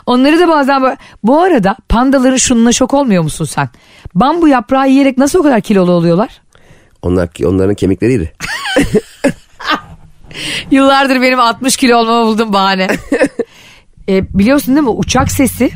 [0.07, 3.69] Onları da bazen böyle- bu arada pandaların şununla şok olmuyor musun sen?
[4.15, 6.41] Bambu yaprağı yiyerek nasıl o kadar kilolu oluyorlar?
[7.03, 8.33] Onlar onların kemikleri iri.
[10.71, 12.87] Yıllardır benim 60 kilo olmamı buldum bahane.
[14.09, 15.71] e, biliyorsun değil mi uçak sesi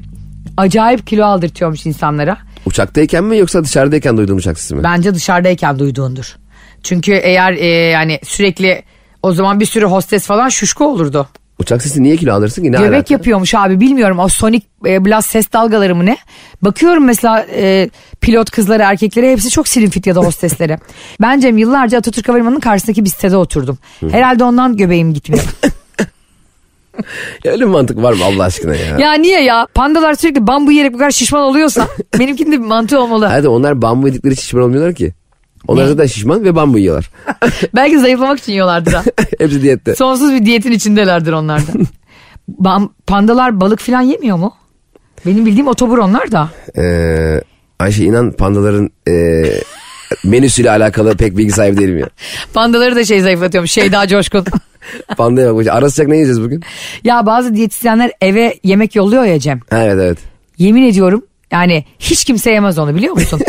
[0.56, 2.38] acayip kilo aldırtıyormuş insanlara.
[2.66, 4.82] Uçaktayken mi yoksa dışarıdayken duyduğun uçak sesi mi?
[4.82, 6.36] Bence dışarıdayken duyduğundur.
[6.82, 8.82] Çünkü eğer e, yani sürekli
[9.22, 11.28] o zaman bir sürü hostes falan şuşku olurdu.
[11.58, 12.72] Uçak sesi niye kilo alırsın ki?
[12.72, 13.14] Ne Göbek alaka?
[13.14, 16.16] yapıyormuş abi bilmiyorum o sonik e, blast ses dalgaları mı ne?
[16.62, 17.90] Bakıyorum mesela e,
[18.20, 20.78] pilot kızları erkekleri hepsi çok slim fit ya da hostesleri.
[21.22, 23.78] ben Cem yıllarca Atatürk Havalimanı'nın karşısındaki bir sitede oturdum.
[24.10, 25.44] Herhalde ondan göbeğim gitmiyor.
[27.44, 28.98] Ya öyle bir mantık var mı Allah aşkına ya?
[28.98, 29.66] ya niye ya?
[29.74, 31.88] Pandalar sürekli bambu yiyerek bu kadar şişman oluyorsa
[32.18, 33.26] benimkinin de bir mantığı olmalı.
[33.26, 35.14] Hadi onlar bambu yedikleri için şişman olmuyorlar ki.
[35.68, 37.10] Onlar zaten şişman ve bambu yiyorlar.
[37.74, 39.02] Belki zayıflamak için yiyorlardır ha.
[39.38, 39.94] Hepsi diyette.
[39.94, 41.72] Sonsuz bir diyetin içindelerdir onlar da.
[42.48, 44.54] Bam- pandalar balık falan yemiyor mu?
[45.26, 46.48] Benim bildiğim otobur onlar da.
[46.78, 47.40] Ee,
[47.78, 49.44] Ayşe inan pandaların e,
[50.24, 52.08] menüsüyle alakalı pek bilgi sahibi değilim ya.
[52.54, 53.70] Pandaları da şey zayıflatıyormuş.
[53.70, 54.44] Şey daha coşkun.
[55.16, 55.66] Pandaya bak.
[55.70, 56.62] Ara sıcak ne yiyeceğiz bugün?
[57.04, 59.60] ya bazı diyetisyenler eve yemek yolluyor ya Cem.
[59.70, 60.18] Ha, evet evet.
[60.58, 63.40] Yemin ediyorum yani hiç kimse yemez onu biliyor musun?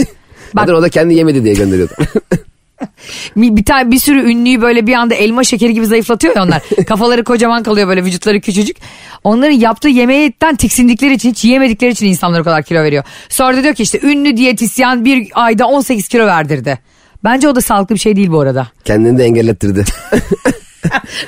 [0.53, 1.93] Bak Zaten o da kendi yemedi diye gönderiyordu.
[3.35, 6.61] bir, tane bir sürü ünlüyü böyle bir anda elma şekeri gibi zayıflatıyor ya onlar.
[6.87, 8.77] Kafaları kocaman kalıyor böyle vücutları küçücük.
[9.23, 13.03] Onların yaptığı yemeğinden tiksindikleri için hiç yemedikleri için insanlar o kadar kilo veriyor.
[13.29, 16.79] Sonra da diyor ki işte ünlü diyetisyen bir ayda 18 kilo verdirdi.
[17.23, 18.67] Bence o da sağlıklı bir şey değil bu arada.
[18.85, 19.83] Kendini de engellettirdi.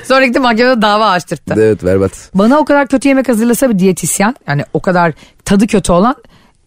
[0.04, 1.54] Sonra gitti mahkemede dava açtırttı.
[1.58, 2.12] evet berbat.
[2.34, 5.12] Bana o kadar kötü yemek hazırlasa bir diyetisyen yani o kadar
[5.44, 6.16] tadı kötü olan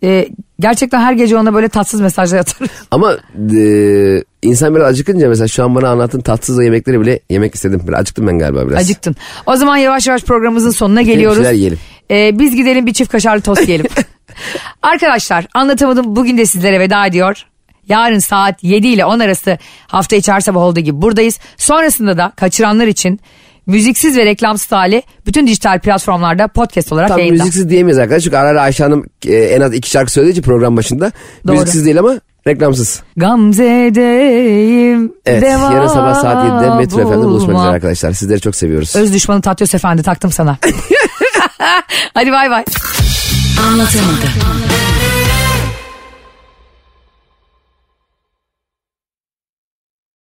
[0.04, 0.30] e,
[0.60, 2.72] gerçekten her gece ona böyle tatsız mesajlar atarım.
[2.92, 3.18] Ama
[3.56, 7.82] e, insan biraz acıkınca mesela şu an bana anlattığın tatsız yemekleri bile yemek istedim.
[7.88, 8.80] Biraz acıktım ben galiba biraz.
[8.82, 9.16] Acıktın.
[9.46, 11.38] O zaman yavaş yavaş programımızın sonuna geliyoruz.
[11.38, 11.80] şeyler yiyelim.
[12.12, 13.86] Ee, biz gidelim bir çift kaşarlı tost yiyelim.
[14.82, 17.46] Arkadaşlar anlatamadım bugün de sizlere veda ediyor.
[17.90, 21.40] Yarın saat 7 ile 10 arası hafta içi her sabah olduğu gibi buradayız.
[21.58, 23.20] Sonrasında da kaçıranlar için
[23.68, 27.44] müziksiz ve reklamsız hali bütün dijital platformlarda podcast olarak Tam yayında.
[27.44, 28.24] müziksiz diyemeyiz arkadaşlar.
[28.24, 31.12] Çünkü ara ara Ayşe Hanım e, en az iki şarkı söylediği için program başında.
[31.48, 31.56] Doğru.
[31.56, 32.14] Müziksiz değil ama
[32.48, 33.04] reklamsız.
[33.18, 35.14] Gamze'deyim.
[35.26, 38.12] Evet deva yarın sabah saat 7'de Metro FM'de buluşmak üzere arkadaşlar.
[38.14, 38.96] Sizleri çok seviyoruz.
[38.96, 40.58] Öz düşmanı Tatyos Efendi taktım sana.
[42.14, 42.64] Hadi bay bay.
[43.68, 44.53] Anlatamadım.